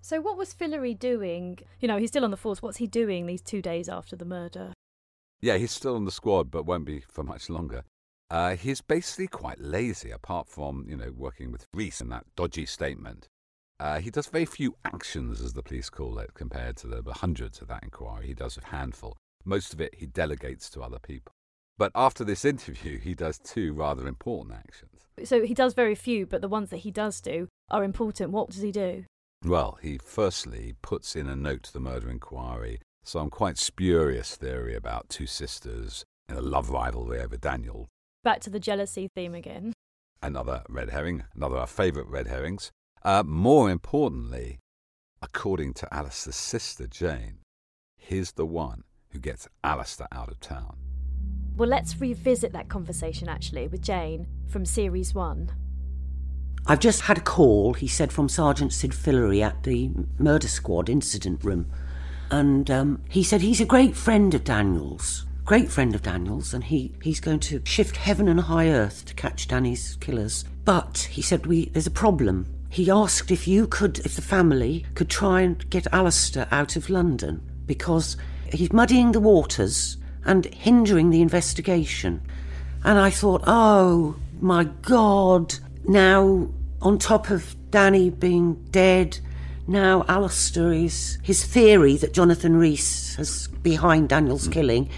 So 0.00 0.20
what 0.20 0.36
was 0.36 0.52
Fillery 0.52 0.94
doing? 0.94 1.58
You 1.80 1.88
know, 1.88 1.98
he's 1.98 2.10
still 2.10 2.24
on 2.24 2.30
the 2.30 2.36
force. 2.36 2.62
What's 2.62 2.76
he 2.76 2.86
doing 2.86 3.26
these 3.26 3.42
two 3.42 3.62
days 3.62 3.88
after 3.88 4.16
the 4.16 4.24
murder? 4.24 4.72
Yeah, 5.40 5.56
he's 5.56 5.72
still 5.72 5.96
on 5.96 6.04
the 6.04 6.10
squad, 6.10 6.50
but 6.50 6.66
won't 6.66 6.84
be 6.84 7.00
for 7.00 7.22
much 7.22 7.50
longer. 7.50 7.84
Uh, 8.30 8.56
he's 8.56 8.80
basically 8.80 9.26
quite 9.26 9.60
lazy, 9.60 10.10
apart 10.10 10.48
from, 10.48 10.86
you 10.88 10.96
know, 10.96 11.12
working 11.16 11.52
with 11.52 11.66
Rees 11.74 12.00
and 12.00 12.10
that 12.12 12.24
dodgy 12.36 12.66
statement. 12.66 13.28
Uh, 13.80 13.98
he 13.98 14.10
does 14.10 14.26
very 14.26 14.44
few 14.44 14.76
actions, 14.84 15.40
as 15.40 15.52
the 15.52 15.62
police 15.62 15.90
call 15.90 16.18
it, 16.18 16.34
compared 16.34 16.76
to 16.76 16.86
the 16.86 17.02
hundreds 17.12 17.60
of 17.60 17.68
that 17.68 17.82
inquiry. 17.82 18.28
He 18.28 18.34
does 18.34 18.56
a 18.56 18.66
handful. 18.66 19.16
Most 19.44 19.74
of 19.74 19.80
it 19.80 19.96
he 19.96 20.06
delegates 20.06 20.70
to 20.70 20.82
other 20.82 20.98
people. 20.98 21.32
But 21.76 21.90
after 21.94 22.24
this 22.24 22.44
interview, 22.44 22.98
he 22.98 23.14
does 23.14 23.38
two 23.38 23.72
rather 23.72 24.06
important 24.06 24.56
actions. 24.56 25.06
So 25.24 25.42
he 25.42 25.54
does 25.54 25.74
very 25.74 25.94
few, 25.94 26.24
but 26.24 26.40
the 26.40 26.48
ones 26.48 26.70
that 26.70 26.78
he 26.78 26.90
does 26.90 27.20
do 27.20 27.48
are 27.70 27.82
important. 27.82 28.30
What 28.30 28.50
does 28.50 28.62
he 28.62 28.70
do? 28.70 29.04
Well, 29.44 29.78
he 29.82 29.98
firstly 29.98 30.74
puts 30.80 31.16
in 31.16 31.28
a 31.28 31.36
note 31.36 31.64
to 31.64 31.72
the 31.72 31.80
murder 31.80 32.08
inquiry 32.08 32.80
some 33.04 33.28
quite 33.28 33.58
spurious 33.58 34.34
theory 34.34 34.74
about 34.74 35.10
two 35.10 35.26
sisters 35.26 36.04
in 36.28 36.36
a 36.36 36.40
love 36.40 36.70
rivalry 36.70 37.20
over 37.20 37.36
Daniel. 37.36 37.88
Back 38.22 38.40
to 38.40 38.50
the 38.50 38.58
jealousy 38.58 39.08
theme 39.14 39.34
again. 39.34 39.74
Another 40.22 40.62
red 40.70 40.88
herring, 40.90 41.24
another 41.34 41.56
of 41.56 41.60
our 41.60 41.66
favourite 41.66 42.08
red 42.08 42.26
herrings. 42.28 42.72
Uh, 43.04 43.22
more 43.22 43.70
importantly, 43.70 44.60
according 45.20 45.74
to 45.74 45.92
Alistair's 45.94 46.36
sister 46.36 46.86
Jane, 46.86 47.40
he's 47.98 48.32
the 48.32 48.46
one 48.46 48.84
who 49.10 49.18
gets 49.18 49.46
Alistair 49.62 50.08
out 50.10 50.30
of 50.30 50.40
town. 50.40 50.76
Well, 51.56 51.68
let's 51.68 52.00
revisit 52.00 52.52
that 52.54 52.68
conversation 52.68 53.28
actually 53.28 53.68
with 53.68 53.82
Jane 53.82 54.26
from 54.48 54.64
series 54.64 55.14
one. 55.14 55.52
I've 56.66 56.80
just 56.80 57.02
had 57.02 57.18
a 57.18 57.20
call, 57.20 57.74
he 57.74 57.86
said, 57.86 58.10
from 58.10 58.30
Sergeant 58.30 58.72
Sid 58.72 58.94
Fillery 58.94 59.42
at 59.42 59.64
the 59.64 59.90
murder 60.18 60.48
squad 60.48 60.88
incident 60.88 61.44
room. 61.44 61.70
And 62.30 62.70
um, 62.70 63.02
he 63.10 63.22
said 63.22 63.42
he's 63.42 63.60
a 63.60 63.66
great 63.66 63.94
friend 63.94 64.34
of 64.34 64.44
Daniel's, 64.44 65.26
great 65.44 65.70
friend 65.70 65.94
of 65.94 66.02
Daniel's, 66.02 66.54
and 66.54 66.64
he, 66.64 66.94
he's 67.02 67.20
going 67.20 67.40
to 67.40 67.60
shift 67.66 67.96
heaven 67.96 68.28
and 68.28 68.40
high 68.40 68.70
earth 68.70 69.04
to 69.04 69.14
catch 69.14 69.46
Danny's 69.46 69.96
killers. 70.00 70.46
But 70.64 71.08
he 71.10 71.20
said 71.20 71.44
we 71.44 71.66
there's 71.66 71.86
a 71.86 71.90
problem. 71.90 72.46
He 72.74 72.90
asked 72.90 73.30
if 73.30 73.46
you 73.46 73.68
could, 73.68 74.00
if 74.00 74.16
the 74.16 74.20
family 74.20 74.84
could 74.96 75.08
try 75.08 75.42
and 75.42 75.70
get 75.70 75.86
Alistair 75.92 76.48
out 76.50 76.74
of 76.74 76.90
London 76.90 77.40
because 77.66 78.16
he's 78.52 78.72
muddying 78.72 79.12
the 79.12 79.20
waters 79.20 79.96
and 80.24 80.44
hindering 80.46 81.10
the 81.10 81.22
investigation. 81.22 82.20
And 82.82 82.98
I 82.98 83.10
thought, 83.10 83.44
oh 83.46 84.16
my 84.40 84.64
God, 84.64 85.54
now 85.86 86.48
on 86.82 86.98
top 86.98 87.30
of 87.30 87.54
Danny 87.70 88.10
being 88.10 88.54
dead, 88.72 89.20
Now, 89.68 90.04
Alistair 90.08 90.72
is. 90.72 91.18
His 91.22 91.44
theory 91.44 91.96
that 91.98 92.12
Jonathan 92.12 92.56
Rees 92.56 93.16
is 93.20 93.46
behind 93.62 94.08
Daniel's 94.08 94.46
hmm. 94.46 94.52
killing 94.52 94.90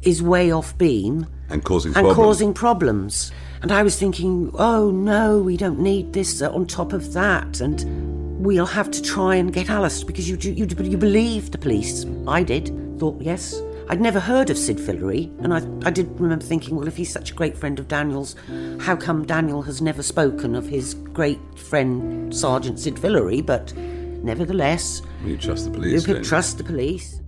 is 0.00 0.22
way 0.22 0.50
off 0.50 0.78
beam 0.78 1.26
And 1.50 1.64
causing 1.64 1.90
and 1.90 2.04
problems. 2.04 2.16
causing 2.16 2.54
problems. 2.54 3.32
And 3.62 3.72
I 3.72 3.82
was 3.82 3.98
thinking, 3.98 4.50
oh 4.54 4.90
no, 4.90 5.38
we 5.40 5.56
don't 5.56 5.80
need 5.80 6.12
this 6.12 6.42
uh, 6.42 6.52
on 6.52 6.66
top 6.66 6.92
of 6.92 7.12
that. 7.14 7.60
And 7.60 8.38
we'll 8.44 8.66
have 8.66 8.90
to 8.92 9.02
try 9.02 9.34
and 9.36 9.52
get 9.52 9.68
Alice 9.70 10.04
because 10.04 10.28
you, 10.28 10.36
you, 10.36 10.66
you 10.66 10.96
believe 10.96 11.50
the 11.50 11.58
police. 11.58 12.04
I 12.26 12.42
did. 12.42 12.70
Thought, 12.98 13.20
yes. 13.22 13.60
I'd 13.90 14.00
never 14.02 14.20
heard 14.20 14.50
of 14.50 14.58
Sid 14.58 14.78
Fillery, 14.78 15.32
and 15.40 15.54
I, 15.54 15.62
I 15.88 15.90
did 15.90 16.08
remember 16.20 16.44
thinking, 16.44 16.76
well, 16.76 16.86
if 16.86 16.94
he's 16.98 17.10
such 17.10 17.30
a 17.30 17.34
great 17.34 17.56
friend 17.56 17.78
of 17.78 17.88
Daniel's, 17.88 18.36
how 18.80 18.94
come 18.96 19.24
Daniel 19.24 19.62
has 19.62 19.80
never 19.80 20.02
spoken 20.02 20.54
of 20.54 20.66
his 20.66 20.92
great 20.92 21.40
friend 21.58 22.34
Sergeant 22.36 22.78
Sid 22.78 22.98
Fillery? 22.98 23.40
But 23.40 23.74
nevertheless, 23.74 25.00
You 25.24 25.38
trust 25.38 25.64
the 25.64 25.70
you 25.70 25.76
police. 25.76 26.04
could 26.04 26.12
don't 26.14 26.22
you? 26.22 26.28
trust 26.28 26.58
the 26.58 26.64
police. 26.64 27.22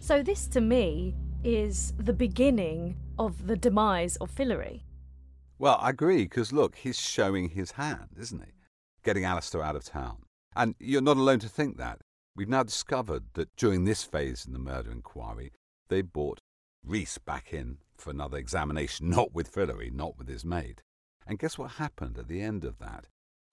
So, 0.00 0.22
this 0.22 0.46
to 0.48 0.60
me 0.62 1.14
is 1.44 1.92
the 1.98 2.12
beginning 2.12 2.96
of 3.18 3.46
the 3.46 3.56
demise 3.56 4.16
of 4.16 4.30
Fillery. 4.30 4.84
Well, 5.58 5.78
I 5.80 5.90
agree, 5.90 6.24
because 6.24 6.52
look, 6.52 6.76
he's 6.76 6.98
showing 6.98 7.50
his 7.50 7.72
hand, 7.72 8.16
isn't 8.18 8.42
he? 8.42 8.52
Getting 9.04 9.24
Alistair 9.24 9.62
out 9.62 9.76
of 9.76 9.84
town. 9.84 10.18
And 10.54 10.74
you're 10.78 11.00
not 11.00 11.16
alone 11.16 11.38
to 11.40 11.48
think 11.48 11.76
that. 11.78 12.00
We've 12.36 12.48
now 12.48 12.62
discovered 12.62 13.24
that 13.34 13.54
during 13.56 13.84
this 13.84 14.02
phase 14.04 14.44
in 14.46 14.52
the 14.52 14.58
murder 14.58 14.90
inquiry, 14.90 15.52
they 15.88 16.02
brought 16.02 16.40
Rees 16.84 17.18
back 17.18 17.52
in 17.52 17.78
for 17.96 18.10
another 18.10 18.38
examination, 18.38 19.10
not 19.10 19.34
with 19.34 19.48
Fillery, 19.48 19.90
not 19.90 20.16
with 20.18 20.28
his 20.28 20.44
maid. 20.44 20.82
And 21.26 21.38
guess 21.38 21.58
what 21.58 21.72
happened 21.72 22.18
at 22.18 22.28
the 22.28 22.40
end 22.40 22.64
of 22.64 22.78
that? 22.78 23.06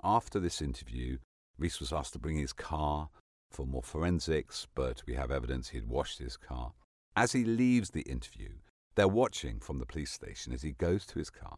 After 0.03 0.39
this 0.39 0.61
interview, 0.61 1.17
Rees 1.57 1.79
was 1.79 1.91
asked 1.91 2.13
to 2.13 2.19
bring 2.19 2.37
his 2.37 2.53
car 2.53 3.09
for 3.51 3.65
more 3.65 3.83
forensics, 3.83 4.67
but 4.75 5.03
we 5.05 5.15
have 5.15 5.31
evidence 5.31 5.69
he 5.69 5.77
had 5.77 5.87
washed 5.87 6.19
his 6.19 6.37
car. 6.37 6.73
As 7.17 7.31
he 7.31 7.43
leaves 7.43 7.89
the 7.89 8.01
interview, 8.01 8.49
they're 8.93 9.07
watching 9.07 9.59
from 9.59 9.79
the 9.79 9.87
police 9.87 10.11
station 10.11 10.53
as 10.53 10.61
he 10.61 10.73
goes 10.73 11.03
to 11.07 11.17
his 11.17 11.31
car 11.31 11.57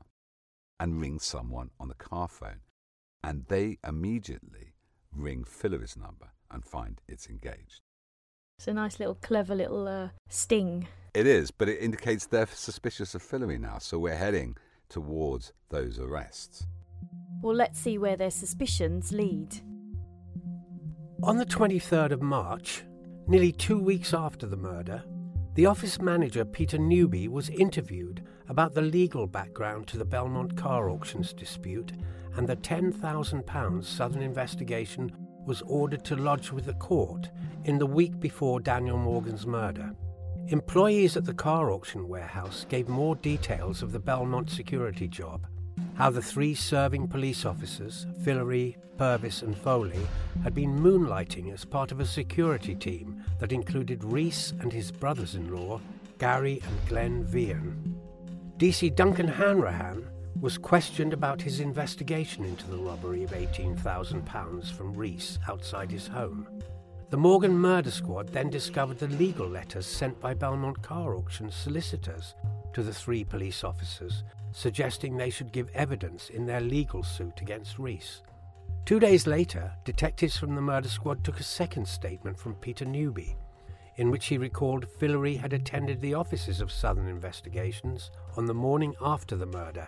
and 0.80 1.02
rings 1.02 1.26
someone 1.26 1.72
on 1.82 1.89
the 1.89 1.95
car 1.95 2.30
phone. 2.30 2.62
And 3.22 3.43
they 3.50 3.78
immediately 3.86 4.76
ring 5.13 5.43
Fillery's 5.43 5.98
number 5.98 6.30
and 6.50 6.63
find 6.63 7.02
it's 7.10 7.28
engaged. 7.28 7.82
It's 8.58 8.69
a 8.69 8.74
nice 8.74 9.00
little, 9.00 9.15
clever 9.15 9.54
little 9.54 9.86
uh, 9.86 10.10
sting. 10.30 10.88
It 11.13 11.28
is, 11.28 11.52
but 11.52 11.67
it 11.67 11.82
indicates 11.82 12.26
they're 12.26 12.48
suspicious 12.48 13.13
of 13.13 13.22
Fillery 13.22 13.58
now, 13.58 13.80
so 13.80 14.00
we're 14.00 14.15
heading 14.15 14.56
towards 14.88 15.52
those 15.67 16.00
arrests. 16.00 16.65
Well, 17.41 17.56
let's 17.56 17.82
see 17.82 17.98
where 17.98 18.15
their 18.15 18.32
suspicions 18.32 19.12
lead. 19.12 19.58
On 21.22 21.36
the 21.36 21.45
23rd 21.45 22.12
of 22.12 22.22
March, 22.22 22.86
nearly 23.28 23.52
two 23.52 23.78
weeks 23.78 24.13
after 24.13 24.48
the 24.48 24.56
murder, 24.56 25.04
the 25.60 25.65
office 25.65 26.00
manager 26.00 26.45
Peter 26.45 26.78
Newby 26.78 27.28
was 27.28 27.50
interviewed 27.50 28.24
about 28.48 28.74
the 28.74 28.82
legal 28.82 29.28
background 29.28 29.88
to 29.88 29.98
the 29.98 30.06
Belmont 30.06 30.56
car 30.56 30.89
auctions 30.89 31.34
dispute 31.34 31.91
and 32.38 32.48
the 32.48 32.56
£10,000 32.56 33.84
Southern 33.84 34.22
investigation 34.22 35.12
was 35.45 35.62
ordered 35.63 36.06
to 36.06 36.15
lodge 36.15 36.54
with 36.54 36.63
the 36.63 36.74
court 36.76 37.30
in 37.65 37.78
the 37.78 37.86
week 37.86 38.22
before 38.22 38.62
Daniel 38.62 38.98
Morgan's 38.98 39.45
murder. 39.45 39.91
Employees 40.48 41.17
at 41.17 41.26
the 41.26 41.34
car 41.34 41.72
auction 41.72 42.08
warehouse 42.08 42.65
gave 42.69 42.88
more 42.88 43.17
details 43.17 43.84
of 43.84 43.91
the 43.91 44.00
Belmont 44.00 44.50
security 44.50 45.10
job 45.10 45.45
how 45.99 46.09
the 46.09 46.21
three 46.21 46.55
serving 46.55 47.09
police 47.09 47.45
officers, 47.45 48.07
Fillery, 48.23 48.77
Purvis, 48.97 49.41
and 49.41 49.55
Foley, 49.55 50.07
had 50.43 50.53
been 50.53 50.79
moonlighting 50.79 51.53
as 51.53 51.65
part 51.65 51.91
of 51.91 51.99
a 51.99 52.05
security 52.05 52.73
team 52.73 53.21
that 53.38 53.51
included 53.51 54.01
Rees 54.05 54.53
and 54.62 54.71
his 54.71 54.91
brothers 54.91 55.35
in 55.35 55.53
law, 55.53 55.81
Gary 56.17 56.62
and 56.65 56.88
Glenn 56.88 57.25
Vian. 57.25 57.95
DC 58.55 58.95
Duncan 58.95 59.27
Hanrahan 59.27 60.07
was 60.39 60.57
questioned 60.57 61.12
about 61.12 61.41
his 61.41 61.59
investigation 61.59 62.45
into 62.45 62.65
the 62.67 62.77
robbery 62.77 63.25
of 63.25 63.31
£18,000 63.31 64.71
from 64.71 64.93
Rees 64.93 65.38
outside 65.49 65.91
his 65.91 66.07
home. 66.07 66.47
The 67.09 67.17
Morgan 67.17 67.57
murder 67.57 67.91
squad 67.91 68.29
then 68.29 68.49
discovered 68.49 68.99
the 68.99 69.07
legal 69.09 69.49
letters 69.49 69.85
sent 69.85 70.17
by 70.21 70.33
Belmont 70.33 70.81
Car 70.81 71.15
Auction 71.15 71.51
solicitors 71.51 72.35
to 72.73 72.84
the 72.84 72.93
three 72.93 73.23
police 73.23 73.63
officers, 73.63 74.23
suggesting 74.51 75.15
they 75.15 75.29
should 75.29 75.51
give 75.51 75.69
evidence 75.73 76.29
in 76.29 76.45
their 76.45 76.62
legal 76.62 77.03
suit 77.03 77.41
against 77.41 77.79
Rees. 77.79 78.21
Two 78.86 78.99
days 78.99 79.27
later, 79.27 79.71
detectives 79.86 80.38
from 80.38 80.55
the 80.55 80.62
murder 80.62 80.89
squad 80.89 81.23
took 81.23 81.39
a 81.39 81.43
second 81.43 81.88
statement 81.88 82.38
from 82.39 82.55
Peter 82.55 82.86
Newby, 82.86 83.36
in 83.97 84.10
which 84.10 84.27
he 84.27 84.38
recalled 84.38 84.88
Fillery 84.99 85.36
had 85.36 85.53
attended 85.53 86.01
the 86.01 86.13
offices 86.13 86.62
of 86.62 86.71
Southern 86.71 87.08
Investigations 87.08 88.12
on 88.38 88.45
the 88.45 88.53
morning 88.53 88.95
after 89.01 89.36
the 89.36 89.45
murder. 89.45 89.88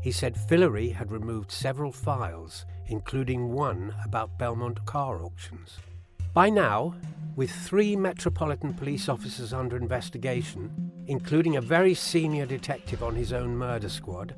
He 0.00 0.12
said 0.12 0.36
Fillery 0.36 0.90
had 0.90 1.10
removed 1.10 1.50
several 1.50 1.90
files, 1.90 2.64
including 2.86 3.52
one 3.52 3.94
about 4.04 4.38
Belmont 4.38 4.84
car 4.86 5.24
auctions. 5.24 5.78
By 6.34 6.50
now, 6.50 6.94
with 7.36 7.50
three 7.50 7.96
Metropolitan 7.96 8.74
Police 8.74 9.08
officers 9.08 9.52
under 9.52 9.76
investigation, 9.76 10.92
including 11.06 11.56
a 11.56 11.60
very 11.60 11.94
senior 11.94 12.46
detective 12.46 13.02
on 13.02 13.14
his 13.14 13.32
own 13.32 13.56
murder 13.56 13.88
squad, 13.88 14.34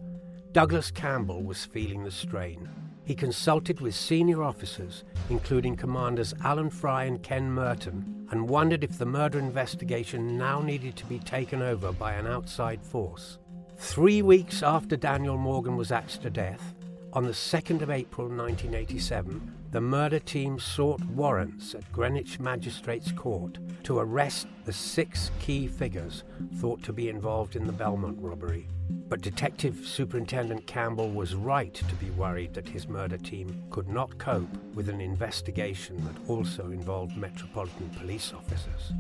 Douglas 0.53 0.91
Campbell 0.91 1.43
was 1.43 1.65
feeling 1.65 2.05
the 2.05 2.11
strain. 2.11 2.69
He 3.05 3.15
consulted 3.15 3.81
with 3.81 3.95
senior 3.95 4.43
officers, 4.43 5.05
including 5.31 5.77
Commanders 5.77 6.33
Alan 6.45 6.71
Fry 6.71 7.05
and 7.05 7.23
Ken 7.23 7.51
Merton, 7.51 8.29
and 8.31 8.49
wondered 8.49 8.85
if 8.85 8.97
the 8.99 9.07
murder 9.07 9.39
investigation 9.39 10.39
now 10.39 10.61
needed 10.61 10.95
to 10.97 11.07
be 11.07 11.19
taken 11.19 11.61
over 11.61 11.93
by 11.93 12.15
an 12.15 12.27
outside 12.27 12.83
force. 12.83 13.39
Three 13.79 14.23
weeks 14.23 14.63
after 14.63 14.97
Daniel 14.97 15.37
Morgan 15.37 15.77
was 15.77 15.91
axed 15.91 16.23
to 16.23 16.31
death, 16.31 16.75
on 17.13 17.25
the 17.25 17.33
2nd 17.33 17.83
of 17.83 17.91
April 17.91 18.29
1987, 18.29 19.60
the 19.71 19.81
murder 19.81 20.19
team 20.19 20.59
sought 20.59 21.01
warrants 21.05 21.77
at 21.77 21.93
Greenwich 21.93 22.41
Magistrates 22.41 23.13
Court 23.13 23.59
to 23.85 24.01
arrest 24.01 24.49
the 24.65 24.73
six 24.73 25.31
key 25.39 25.69
figures 25.69 26.25
thought 26.57 26.83
to 26.83 26.93
be 26.93 27.09
involved 27.09 27.55
in 27.55 27.67
the 27.67 27.73
Belmont 27.73 28.19
robbery. 28.21 28.67
But 29.09 29.21
Detective 29.21 29.87
Superintendent 29.87 30.67
Campbell 30.67 31.11
was 31.11 31.37
right 31.37 31.73
to 31.73 31.95
be 31.97 32.11
worried 32.11 32.53
that 32.55 32.69
his 32.69 32.89
murder 32.89 33.17
team 33.17 33.63
could 33.71 33.89
not 33.89 34.19
cope 34.19 34.51
with 34.75 34.89
an 34.89 35.01
investigation 35.01 36.05
that 36.05 36.29
also 36.29 36.73
involved 36.73 37.17
Metropolitan 37.17 37.91
Police 37.91 38.33
officers. 38.33 38.93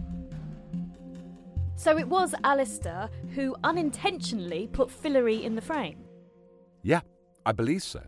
So 1.74 1.98
it 1.98 2.06
was 2.06 2.34
Alistair 2.44 3.10
who 3.34 3.56
unintentionally 3.64 4.68
put 4.72 4.90
Fillery 4.90 5.42
in 5.44 5.56
the 5.56 5.62
frame. 5.62 6.04
Yeah, 6.82 7.00
I 7.44 7.52
believe 7.52 7.82
so. 7.82 8.02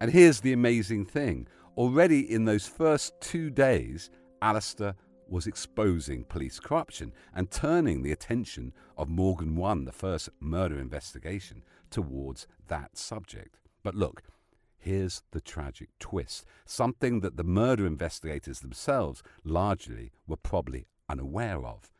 And 0.00 0.10
here's 0.10 0.40
the 0.40 0.52
amazing 0.52 1.06
thing 1.06 1.48
already 1.78 2.20
in 2.30 2.44
those 2.44 2.66
first 2.66 3.12
two 3.20 3.50
days, 3.50 4.10
Alistair 4.42 4.96
was 5.28 5.46
exposing 5.46 6.24
police 6.24 6.58
corruption 6.58 7.12
and 7.32 7.52
turning 7.52 8.02
the 8.02 8.10
attention 8.10 8.72
of 8.96 9.08
Morgan 9.08 9.54
1, 9.54 9.84
the 9.84 9.92
first 9.92 10.28
murder 10.40 10.80
investigation, 10.80 11.62
towards 11.88 12.48
that 12.66 12.98
subject. 12.98 13.60
But 13.84 13.94
look, 13.94 14.24
here's 14.76 15.22
the 15.30 15.40
tragic 15.40 15.90
twist 16.00 16.44
something 16.64 17.20
that 17.20 17.36
the 17.36 17.44
murder 17.44 17.86
investigators 17.86 18.58
themselves 18.58 19.22
largely 19.44 20.10
were 20.26 20.36
probably 20.36 20.88
unaware 21.08 21.64
of. 21.64 21.92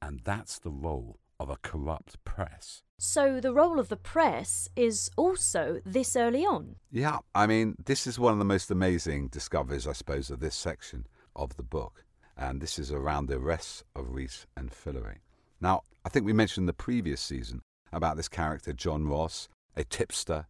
And 0.00 0.20
that's 0.24 0.58
the 0.58 0.70
role 0.70 1.18
of 1.40 1.50
a 1.50 1.56
corrupt 1.62 2.22
press. 2.24 2.82
So 2.98 3.40
the 3.40 3.52
role 3.52 3.78
of 3.78 3.88
the 3.88 3.96
press 3.96 4.68
is 4.74 5.10
also 5.16 5.80
this 5.86 6.16
early 6.16 6.44
on. 6.44 6.76
Yeah, 6.90 7.18
I 7.34 7.46
mean, 7.46 7.76
this 7.84 8.06
is 8.06 8.18
one 8.18 8.32
of 8.32 8.38
the 8.38 8.44
most 8.44 8.70
amazing 8.70 9.28
discoveries, 9.28 9.86
I 9.86 9.92
suppose, 9.92 10.30
of 10.30 10.40
this 10.40 10.56
section 10.56 11.06
of 11.36 11.56
the 11.56 11.62
book. 11.62 12.04
And 12.36 12.60
this 12.60 12.78
is 12.78 12.92
around 12.92 13.26
the 13.26 13.36
arrests 13.36 13.84
of 13.94 14.14
Rees 14.14 14.46
and 14.56 14.72
Fillery. 14.72 15.20
Now, 15.60 15.82
I 16.04 16.08
think 16.08 16.26
we 16.26 16.32
mentioned 16.32 16.62
in 16.62 16.66
the 16.66 16.72
previous 16.72 17.20
season 17.20 17.62
about 17.92 18.16
this 18.16 18.28
character, 18.28 18.72
John 18.72 19.06
Ross, 19.06 19.48
a 19.76 19.84
tipster 19.84 20.46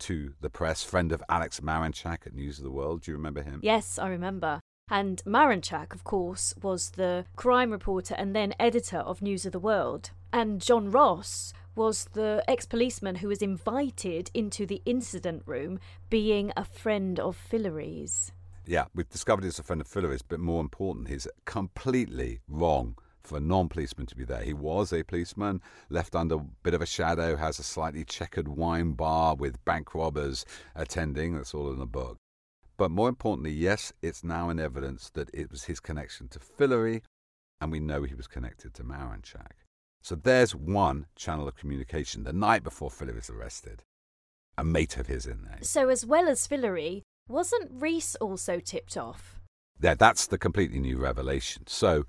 to 0.00 0.34
the 0.40 0.50
press, 0.50 0.82
friend 0.82 1.12
of 1.12 1.22
Alex 1.28 1.60
Marunchak 1.60 2.26
at 2.26 2.34
News 2.34 2.58
of 2.58 2.64
the 2.64 2.70
World. 2.70 3.02
Do 3.02 3.10
you 3.10 3.16
remember 3.16 3.42
him? 3.42 3.60
Yes, 3.62 3.98
I 3.98 4.08
remember. 4.08 4.60
And 4.90 5.22
Marunchak, 5.24 5.94
of 5.94 6.04
course, 6.04 6.54
was 6.62 6.90
the 6.90 7.24
crime 7.34 7.70
reporter 7.70 8.14
and 8.16 8.36
then 8.36 8.54
editor 8.60 8.98
of 8.98 9.20
News 9.20 9.44
of 9.44 9.52
the 9.52 9.58
World. 9.58 10.10
And 10.32 10.60
John 10.60 10.90
Ross 10.90 11.52
was 11.74 12.06
the 12.14 12.42
ex 12.48 12.66
policeman 12.66 13.16
who 13.16 13.28
was 13.28 13.42
invited 13.42 14.30
into 14.34 14.66
the 14.66 14.82
incident 14.86 15.42
room, 15.46 15.78
being 16.10 16.52
a 16.56 16.64
friend 16.64 17.20
of 17.20 17.36
Fillery's. 17.36 18.32
Yeah, 18.66 18.86
we've 18.94 19.08
discovered 19.08 19.44
he's 19.44 19.58
a 19.58 19.62
friend 19.62 19.80
of 19.80 19.86
Fillery's, 19.86 20.22
but 20.22 20.40
more 20.40 20.60
important, 20.60 21.08
he's 21.08 21.28
completely 21.44 22.40
wrong 22.48 22.96
for 23.22 23.36
a 23.36 23.40
non 23.40 23.68
policeman 23.68 24.06
to 24.06 24.16
be 24.16 24.24
there. 24.24 24.42
He 24.42 24.54
was 24.54 24.92
a 24.92 25.02
policeman, 25.02 25.60
left 25.90 26.16
under 26.16 26.36
a 26.36 26.46
bit 26.62 26.74
of 26.74 26.82
a 26.82 26.86
shadow, 26.86 27.36
has 27.36 27.58
a 27.58 27.62
slightly 27.62 28.04
checkered 28.04 28.48
wine 28.48 28.92
bar 28.92 29.34
with 29.34 29.64
bank 29.64 29.94
robbers 29.94 30.44
attending. 30.74 31.34
That's 31.34 31.54
all 31.54 31.70
in 31.70 31.78
the 31.78 31.86
book. 31.86 32.16
But 32.76 32.90
more 32.90 33.08
importantly, 33.08 33.52
yes, 33.52 33.92
it's 34.02 34.24
now 34.24 34.50
in 34.50 34.58
evidence 34.58 35.10
that 35.10 35.30
it 35.32 35.50
was 35.50 35.64
his 35.64 35.80
connection 35.80 36.28
to 36.28 36.40
Fillery, 36.40 37.02
and 37.60 37.72
we 37.72 37.80
know 37.80 38.02
he 38.02 38.14
was 38.14 38.26
connected 38.26 38.74
to 38.74 38.84
Marunchak. 38.84 39.65
So 40.06 40.14
there's 40.14 40.54
one 40.54 41.06
channel 41.16 41.48
of 41.48 41.56
communication 41.56 42.22
the 42.22 42.32
night 42.32 42.62
before 42.62 42.92
Fillery 42.92 43.16
was 43.16 43.28
arrested. 43.28 43.82
A 44.56 44.62
mate 44.62 44.98
of 44.98 45.08
his 45.08 45.26
in 45.26 45.42
there. 45.42 45.58
So, 45.62 45.88
as 45.88 46.06
well 46.06 46.28
as 46.28 46.46
Fillery, 46.46 47.02
wasn't 47.28 47.72
Rees 47.72 48.14
also 48.20 48.60
tipped 48.60 48.96
off? 48.96 49.40
Yeah, 49.80 49.94
that's 49.94 50.28
the 50.28 50.38
completely 50.38 50.78
new 50.78 50.96
revelation. 50.96 51.64
So 51.66 52.06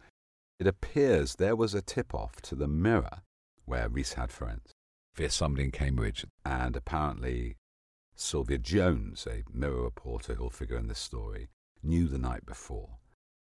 it 0.60 0.68
appears 0.68 1.38
there 1.38 1.56
was 1.56 1.74
a 1.74 1.82
tip 1.82 2.14
off 2.14 2.40
to 2.44 2.54
the 2.54 2.68
Mirror 2.68 3.24
where 3.66 3.90
Rees 3.90 4.14
had 4.14 4.30
friends 4.30 4.74
via 5.16 5.32
somebody 5.32 5.64
in 5.64 5.72
Cambridge, 5.72 6.24
and 6.46 6.76
apparently 6.76 7.56
Sylvia 8.16 8.60
Jones, 8.60 9.26
a 9.26 9.42
Mirror 9.52 9.82
reporter 9.82 10.36
who'll 10.36 10.52
figure 10.52 10.78
in 10.78 10.88
this 10.88 11.00
story, 11.00 11.48
knew 11.82 12.08
the 12.08 12.20
night 12.20 12.46
before 12.46 13.00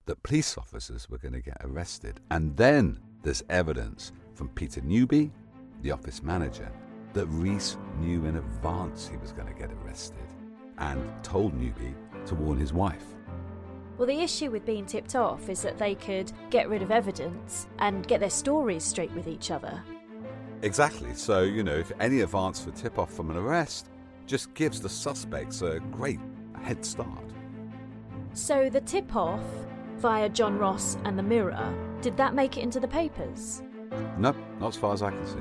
that 0.05 0.21
police 0.21 0.55
officers 0.55 1.10
were 1.10 1.17
going 1.17 1.34
to 1.34 1.41
get 1.41 1.58
arrested. 1.62 2.19
And 2.29 2.55
then 2.58 2.99
there's 3.23 3.43
evidence 3.49 4.12
from 4.36 4.50
Peter 4.50 4.82
Newby, 4.82 5.32
the 5.82 5.91
office 5.91 6.21
manager, 6.21 6.71
that 7.13 7.26
Rees 7.28 7.78
knew 8.00 8.26
in 8.26 8.36
advance 8.36 9.08
he 9.08 9.17
was 9.17 9.32
going 9.32 9.48
to 9.48 9.60
get 9.60 9.71
arrested 9.71 10.28
and 10.78 11.02
told 11.24 11.54
Newby 11.54 11.95
to 12.26 12.36
warn 12.36 12.60
his 12.60 12.74
wife. 12.74 13.06
Well, 13.98 14.08
the 14.08 14.21
issue 14.21 14.52
with 14.52 14.65
being 14.65 14.86
tipped 14.86 15.15
off 15.15 15.48
is 15.48 15.62
that 15.62 15.78
they 15.78 15.95
could 15.95 16.32
get 16.50 16.67
rid 16.67 16.82
of 16.82 16.91
evidence 16.91 17.67
and 17.80 18.06
get 18.06 18.19
their 18.19 18.30
stories 18.30 18.84
straight 18.84 19.12
with 19.13 19.28
each 19.28 19.52
other. 19.52 19.82
Exactly. 20.62 21.13
So, 21.13 21.43
you 21.43 21.63
know, 21.63 21.76
if 21.76 21.93
any 22.02 22.21
advance 22.21 22.60
for 22.63 22.71
tip 22.71 23.00
off 23.00 23.13
from 23.13 23.32
an 23.32 23.38
arrest 23.38 23.89
just 24.26 24.54
gives 24.54 24.82
the 24.82 24.89
suspects 24.89 25.62
a 25.62 25.80
great 25.91 26.19
head 26.62 26.84
start. 26.84 27.24
So, 28.34 28.69
the 28.69 28.82
tip 28.82 29.15
off 29.15 29.43
via 29.98 30.28
John 30.28 30.58
Ross 30.58 30.98
and 31.06 31.17
the 31.17 31.24
Mirror, 31.24 31.74
did 32.02 32.17
that 32.17 32.34
make 32.34 32.58
it 32.58 32.62
into 32.62 32.82
the 32.82 32.88
papers? 32.88 33.62
No, 34.17 34.36
not 34.60 34.69
as 34.69 34.75
far 34.75 34.93
as 34.93 35.01
I 35.01 35.12
can 35.12 35.25
see. 35.27 35.39